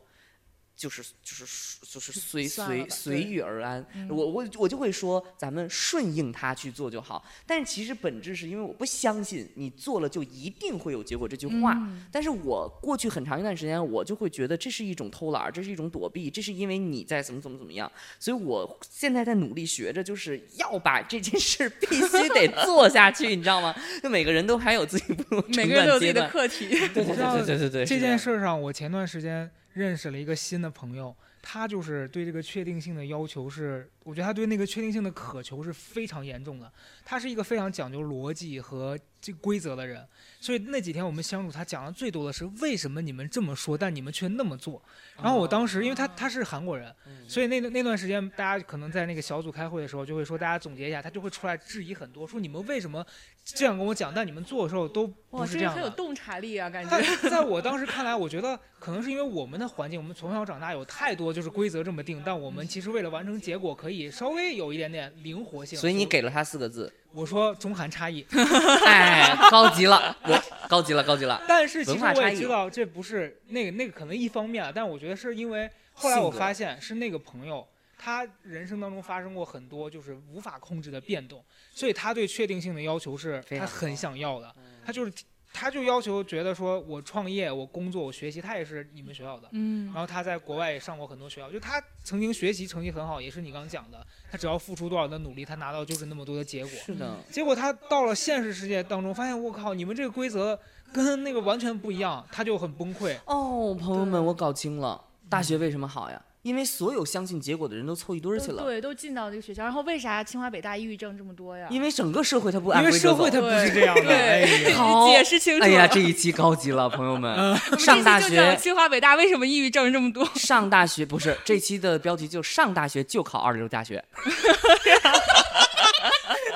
[0.79, 1.45] 就是就是
[1.81, 7.21] 就是随随随遇而安，嗯我我我就会说咱们顺应它去做就好。
[7.45, 11.73] 但是其实本质是因为我不相信你做了就一定会有结果这句话。
[11.73, 17.91] 嗯但是我过去很长一段时间，我就会觉得这是一种偷懒儿，这是一种躲避，这是因为你在怎么怎么怎么样。
[18.17, 23.75] 所以我现在在努力学着，就是要把这件事必须得 做下去，你知道吗？
[24.01, 26.69] 就每个人都还有自己不同每个人都有自己的课题。
[26.69, 29.49] 对对对对对对，这件事儿上，我前段时间
[29.79, 36.71] 认识了一个新的朋友，他就是对这个确定性的要求是，我觉得他对那个确定性的渴求是非常严重的。
[37.05, 40.05] 他是一个非常讲究逻辑和这规则的人，
[40.39, 44.81] 所以那几天我们相处，他讲的最多的是为什么你们这么说，但你们却那么做。
[45.17, 46.93] 然后我当时，因为他他是韩国人，
[47.27, 53.05] 所以那那段时间大家可能在那个小组开会的时候，就会说大家总结一下，他就会出来质疑很多，说你们为什么
[53.43, 55.81] 这样跟我讲，但你们做的时候都哇，不是这样的。
[55.81, 57.29] 这个很有洞察力啊，感但觉。
[57.29, 65.77] 在我当时看来，我觉得可能是因为我们的环境，我们从小长大有太多就是规则这么定，但我们其实为了完成结果，可以稍微有一点点灵活性。
[65.77, 68.25] 所以你给了他四个字，我说中韩差异，
[68.87, 71.41] 哎，高级了， 我高级了，高级了。
[71.47, 77.67] 但是其实我也知道这不是那个那个可能一方面啊，但我觉得是因为后来我发现是那个朋友。
[78.01, 84.55] 他人生当中发生过很多就是无法控制的变动，所以他对确定性的要求是他很想要的。
[84.85, 85.11] 他就是
[85.51, 89.49] 他就要求觉得说我创业、我工作、我学习，他也是你们学校的。
[89.51, 96.71] 嗯然后他在国外也上过很多学校，就他曾经学习成绩很好，也是你刚讲的，他只要付出多少的努力，他拿到就是那么多的结果。
[96.71, 100.57] 是的，结果他到了现实世界当中，发现我靠，你们这个规则
[100.93, 103.15] 跟那个完全不一样，他就很崩溃。
[103.25, 106.21] 哦，朋友们，我搞清了，大学为什么好呀？
[106.41, 111.67] 因为所有相信结果的人都凑一堆儿去了，对，都进到这个学校，然后为啥清华北大抑郁症这么多呀？
[111.69, 115.65] 因为整个社会它不因为按规则走社会它不是这样的，好解释清楚。
[115.65, 117.57] 哎呀，这一期高级了，朋友们。
[117.77, 120.25] 上大学，清华北大为什么抑郁症这么多？
[120.35, 124.03] 上大学不是这期的标题就上大学就考二流大学，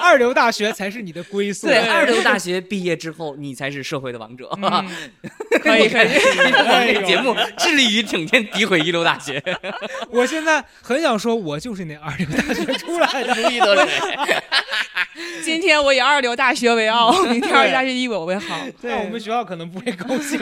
[0.04, 1.68] 二流大学才是你的归宿。
[1.68, 4.50] 对，二流大学毕业之后你才是社会的王者。
[4.62, 4.90] 嗯，
[5.62, 6.08] 可 以可以。
[6.08, 9.42] 我哎呦们这个节目致力于整天诋毁一流大学，
[10.12, 13.34] 我现在很想说，我就是那二流大学出来的。
[13.34, 14.18] 注意得谁？
[15.44, 18.58] 今天我以二流大学为傲，明天二流大学以我为豪。
[18.82, 20.40] 但我们学校可能不会高兴。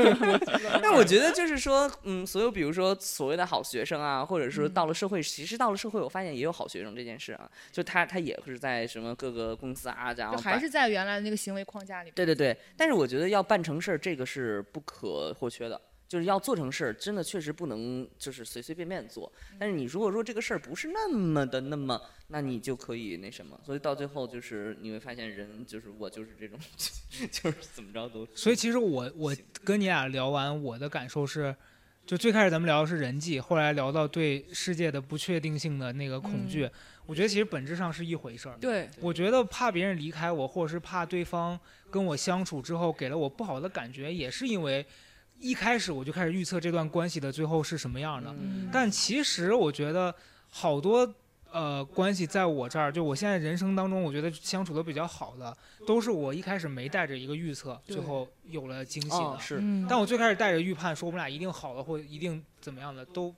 [0.81, 7.41] 但我觉得就是说，嗯，所有比如说所谓的好学生啊，或者说嗯到了社会，其实到了社会，我发现也有好学生这件事啊，
[7.71, 12.11] 就他他也是在什么各个公司啊，然后就还是在原来的那个行为框架里。
[12.11, 15.79] 对对对，但是我觉得要办成事儿，这个是不可或缺的。
[16.07, 19.31] 就是要做成事儿，真的确实不能就是随随便便做。
[19.57, 23.57] 但是你如果说这个事儿不是那么的那么，那你就可以那什么。
[23.65, 26.59] 所以到最后就是你会发现人就是我就是这种，
[27.31, 28.27] 就是怎么着都。
[28.35, 29.33] 所以其实我我
[29.63, 31.55] 跟你俩聊完，我的感受是，
[32.05, 36.69] 就最开始咱们聊的是人际，后来聊到对世界的不确定性的那个恐惧，
[37.05, 38.57] 我觉得其实本质上是一回事儿。
[38.59, 41.57] 对，我觉得怕别人离开我，或者是怕对方
[41.89, 44.85] 跟我相处之后给了我不好的感觉，也是因为
[45.39, 48.33] 一开始我就开始预测这段关系的最后是什么样的。
[48.37, 50.13] 嗯但其实我觉得
[50.49, 51.15] 好多
[51.51, 59.15] 呃关系在我这儿，就我现在人生当中，我觉得相处的比较好的，都是我一开始没带着一个预测，最后有了惊喜的。
[59.15, 63.33] 哦，是，嗯，但我最开始带着预判，说我们俩一定好了，或一定怎么样的，都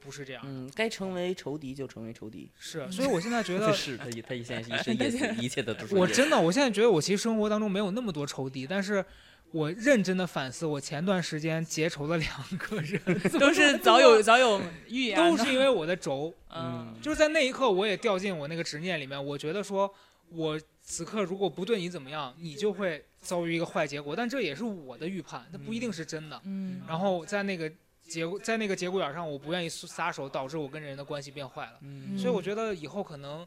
[0.00, 0.42] 不是这样。
[0.46, 2.50] 嗯，该成为仇敌就成为仇敌。
[2.58, 9.04] 是，所以我现在觉 得，是他他现在一身叶子，一切的都是我真的，我现在觉得我其实生活当中没有那么多仇敌，但是
[9.50, 13.00] 我认真的反思，我前段时间结仇的两个人，
[13.38, 16.32] 都是 早有早有预言，都是因为我的轴。
[16.50, 19.22] 嗯，就是在那一刻，我也掉进我那个执念里面。
[19.22, 19.92] 我觉得说，
[20.30, 24.14] 我此刻如果不对你怎么样，你就会遭遇一个坏结果。
[24.14, 26.40] 但这也是我的预判，它不一定是真的。
[26.44, 27.70] 嗯然后在那个
[28.02, 31.78] 节在那个节骨眼上，我不愿意撒手，导致我跟人的关系变坏了。
[31.82, 33.46] 嗯所以我觉得以后可能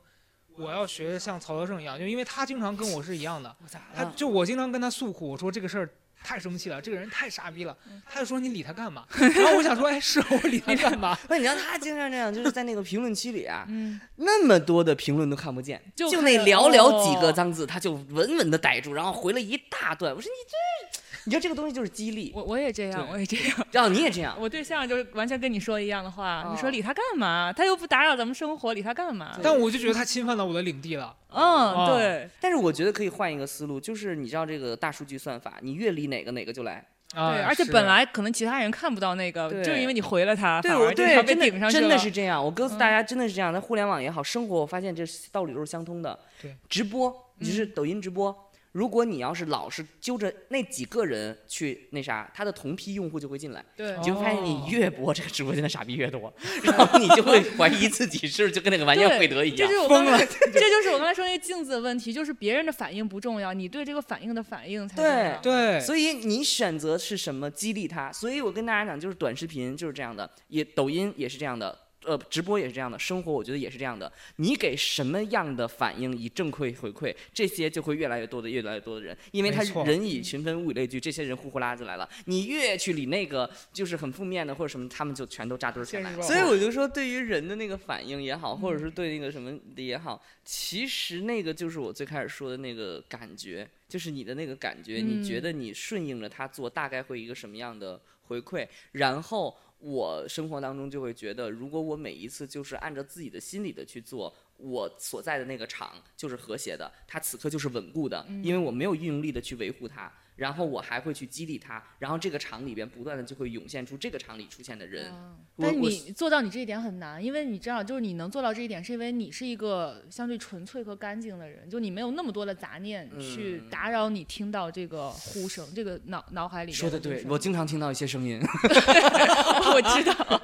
[0.57, 3.55] 我要学像曹德胜一样，就因为他经常跟我是一样的，
[3.95, 5.89] 他就我经常跟他诉苦，我说这个事儿。
[6.23, 7.75] 太生气了，这个人太傻逼了。
[8.07, 9.07] 他就说你理他干嘛？
[9.17, 11.15] 然后我想说，哎，是我理他干嘛？
[11.27, 20.13] 不，你知道他经常这样，就是在那个评论区里啊， 嗯，那么多的评论都看不见，就就那寥寥几哦个脏字，他就稳稳的逮住，然后回了一大段。
[20.15, 23.67] 我说你这，你知道这个东西就是激励，我我也这样，我也这样。
[23.71, 27.53] 然后你也这样，我对象就是完全跟你说一样的话，你说哦理他干嘛？
[27.55, 29.37] 他又不打扰咱们生活，理他干嘛？
[29.43, 31.15] 但我就觉得他侵犯到我的领地了。
[31.29, 36.85] 嗯，哦对，但是我觉得可以换一个思路，就是你知道这个大数据算法，你越理哪个哪个就来。
[37.13, 41.73] 啊，对，而且本来可能其他人看不到那个，就是因为你回了他，对，我反而对，真被顶上了。
[41.73, 42.43] 的真的是这样。
[42.43, 43.53] 我告诉大嗯家，真的是这样。
[43.53, 46.17] 在互联网也好，生活我发现这道理都是相通的。
[46.41, 48.33] 对，直播，就是嗯抖音直播。
[48.71, 59.73] 如果你要是老是揪着那几个人去那啥，他的同批用户就会进来，对你就会发现你哦越播这个直播间的傻逼越多， 然后你就会怀疑自己是不是就跟那个完颜对慧德一样 这就。
[59.73, 65.41] 是我刚才，这就是我刚才说那个镜子的问题，就是别人的反应不重要，你对这个反应的反应才重要。
[65.41, 68.11] 对，所以你选择是什么激励他？
[68.13, 74.11] 所以我跟大家讲，就是短视频就是这样的，也抖音也是这样的，呃，直播也是这样的，生活我觉得也是这样的。
[74.37, 82.09] 你给什么样的反应以正馈回馈，这些就会越来越多的越来越多的人，因为他没错人以群分，物以类聚，这些人呼呼啦就来了。
[82.25, 86.27] 你越去理那个就是很负面的或者什么，他们就全都扎堆儿前来现实。
[86.27, 99.55] 报所以我就说，对于人的那个反应也好，或者是对那个什么的也好，其实那个就是我最开始说的那个感觉，就是你的那个感觉，你觉嗯得你顺应着他做，大概会一个什么样的回馈，然后。
[99.81, 110.11] 我生活当中就会觉得，如果我每一次就是按照自己的心理的去做，我所在的那个场就是和谐的，它此刻就是稳固的，因为我没有运用力的去维护它，
[110.41, 115.13] 然后我还会去激励他，然后这个场里边不断的就会涌现出这个场里出现的人。
[115.55, 128.41] 但你做到你这一点很难，因为你知道，就是你能做到这一点，是因为你是一个相对纯粹和干净的人，就你没有那么多的杂念去嗯打扰你听到这个呼声，这个脑脑海里面说的对，我经常听到一些声音。
[129.73, 130.41] 我知道，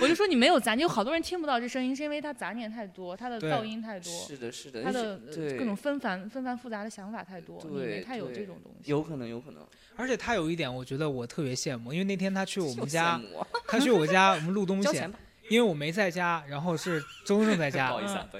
[0.00, 5.20] 我就说你没有杂念，有好多人听不到这声音，是因为他杂念太多，他的噪音太多，是的，是的，他的
[5.58, 8.90] 各种纷繁纷繁复杂的想法太多，你没太有这种东西。
[8.90, 9.62] 有可能，有可能。
[9.96, 13.20] 而且他有一点，我觉得我特别羡慕，因为那天他去我们家，
[13.68, 15.00] 他去我家，我们录东西，
[15.48, 17.94] 因为我没在家，然后是周正在 不家。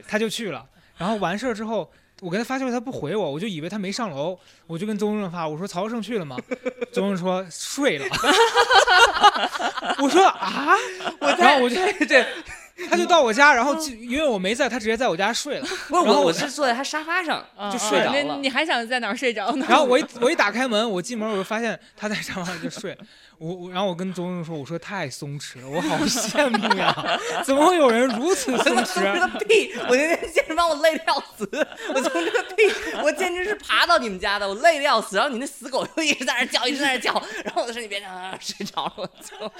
[0.09, 0.67] 他就去了，
[0.97, 1.91] 然后完事儿之后。
[2.21, 4.39] 我给他发消息，他不回我，我就以为他没上楼，
[4.69, 6.37] 我就跟周正发，我说曹胜去了吗？
[6.93, 8.07] 周正说睡了。
[9.99, 10.75] 我说啊，
[11.21, 11.75] 我然后我就
[12.07, 12.25] 对，
[12.91, 15.66] 他就到我家，然后就因为我没在，他直接在我家睡了。
[15.89, 18.39] 不是我，然后我我是坐在他沙发上 嗯就睡着了。
[18.41, 19.64] 你还想在哪儿睡着呢？
[19.70, 22.97] 然后我一我一打开门，我进门我就发现他在沙发上就睡。
[23.39, 26.95] 我我然后我跟周总说，我说太松弛了，我好羡慕呀，
[27.45, 29.20] 怎么会有人如此松我从这弛？
[29.20, 29.72] 个屁！
[29.89, 31.49] 我今天简直把我累的要死！
[31.95, 32.62] 我从这个屁，
[33.03, 35.16] 我简直是爬到你们家的，我累的要死。
[35.16, 37.12] 然后你那死狗又一直在那叫，一直在那叫，
[37.45, 38.09] 然后我在说你别吵，
[38.41, 39.53] 睡着了，我就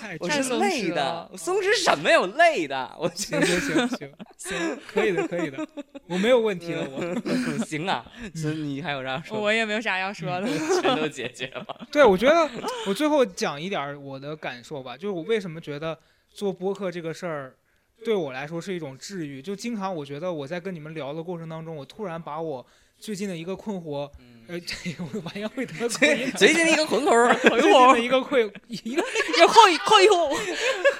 [0.00, 2.20] 太我是累的弛了，我松弛什么呀？
[2.20, 5.66] 我累的，我行行行行行，可以的可以的，
[6.06, 7.64] 我没有问题了，我。
[7.64, 8.04] 行啊。
[8.34, 9.40] 所以你还有啥说？
[9.40, 10.46] 我也没有啥要说的。
[10.80, 11.86] 全都解决了。
[11.90, 12.48] 对，我觉得
[12.86, 15.98] 我最后讲一点我的感受吧，就是我为什么觉得
[16.30, 17.56] 做播客这个事儿
[18.04, 19.40] 对我来说是一种治愈。
[19.42, 22.64] 就经常我觉得我在跟你们聊的过程当中，我突然把我
[22.98, 24.10] 最近的一个困惑，
[24.48, 26.30] 呃，这个我晚上会得罪。
[26.32, 29.04] 最近的一个混口 儿，最近的一个困 一个
[29.38, 30.30] 要后一后一后，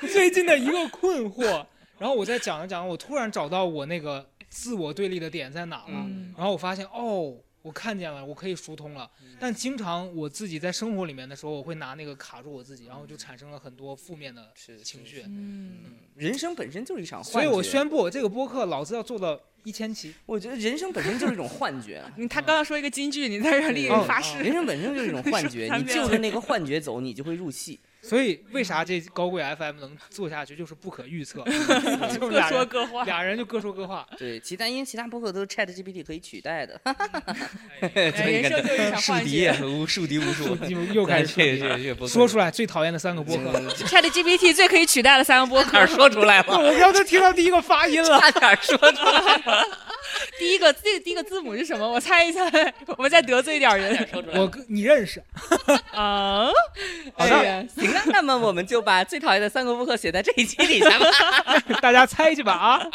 [0.09, 1.65] 最近的一个困惑，
[1.99, 7.35] 然后我再讲着讲着，我突然找到我那个自我对立的点在哪了，嗯然后我发现哦，
[7.67, 9.11] 我看见了，我可以疏通了。
[9.41, 14.53] 但经常我自己在生活里面的时候，我会拿那个卡住我自己，然后就产生了很多负面的
[14.85, 15.25] 情绪。
[15.27, 15.79] 嗯，
[16.15, 17.33] 人生本身就是一场幻觉。
[17.33, 20.15] 所以我，宣布，这个播客老子要做到一千期。
[20.27, 22.01] 我觉得人生本身就是一种幻觉。
[22.17, 24.39] 你他刚刚说一个金句，你在这儿立哦发誓。
[24.39, 27.81] 人生本身就是一种幻觉， 你就着 那个幻觉走，你就会入戏。
[28.09, 31.53] 所以为啥这高贵 FM 能做下去，就是不可预测， 就
[32.11, 33.05] 是各说各话。
[33.05, 34.07] 俩人就各说各话。
[34.17, 36.81] 对，其他因为其他播客都是 Chat GPT 可以取代的。
[37.81, 39.53] 哎哎人生就是一场幻觉。
[39.65, 43.59] 无树敌无数又又开始这这这播客说出来最讨厌的三个播客。
[43.71, 48.21] Chat GPT 最可以取代的三个播客说出来了，我刚才听到第一个发音了。
[48.21, 49.67] 差点说出来了，
[50.39, 51.87] 第一个第第一个字母是什么？
[51.91, 54.41] 我猜一猜，我们再得罪一点人说出来。
[54.41, 55.23] 我跟你认识，
[55.93, 56.49] 啊。
[57.15, 61.07] 好的行了，那么我们就把最讨厌的三个播客写在这一期底下吧。
[61.81, 62.87] 大家猜去吧啊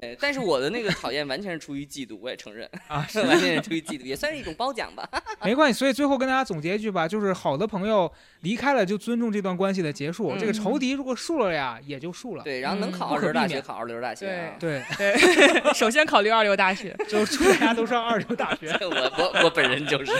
[0.00, 3.06] 对但是我的那个讨厌完全是出于嫉妒，我也承认，啊！
[3.14, 5.08] 完全是出于嫉妒，也算是一种褒奖吧。
[5.44, 12.44] 没关系，所以最后跟大家总结一句吧，就是好的朋友离开了就尊重这段关系的结束，嗯这个仇敌如果树了呀，也就树了。
[12.44, 14.54] 对，然后能嗯考二流大学，考二流大学啊。
[14.58, 16.96] 对，对，首先考虑二流大学。
[17.08, 18.70] 就是大家都上二流大学。
[18.82, 20.12] 我我我本人就是。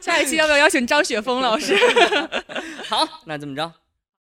[0.00, 1.76] 下一期要不要邀请张雪峰老师？
[2.88, 3.72] 好，那这么着，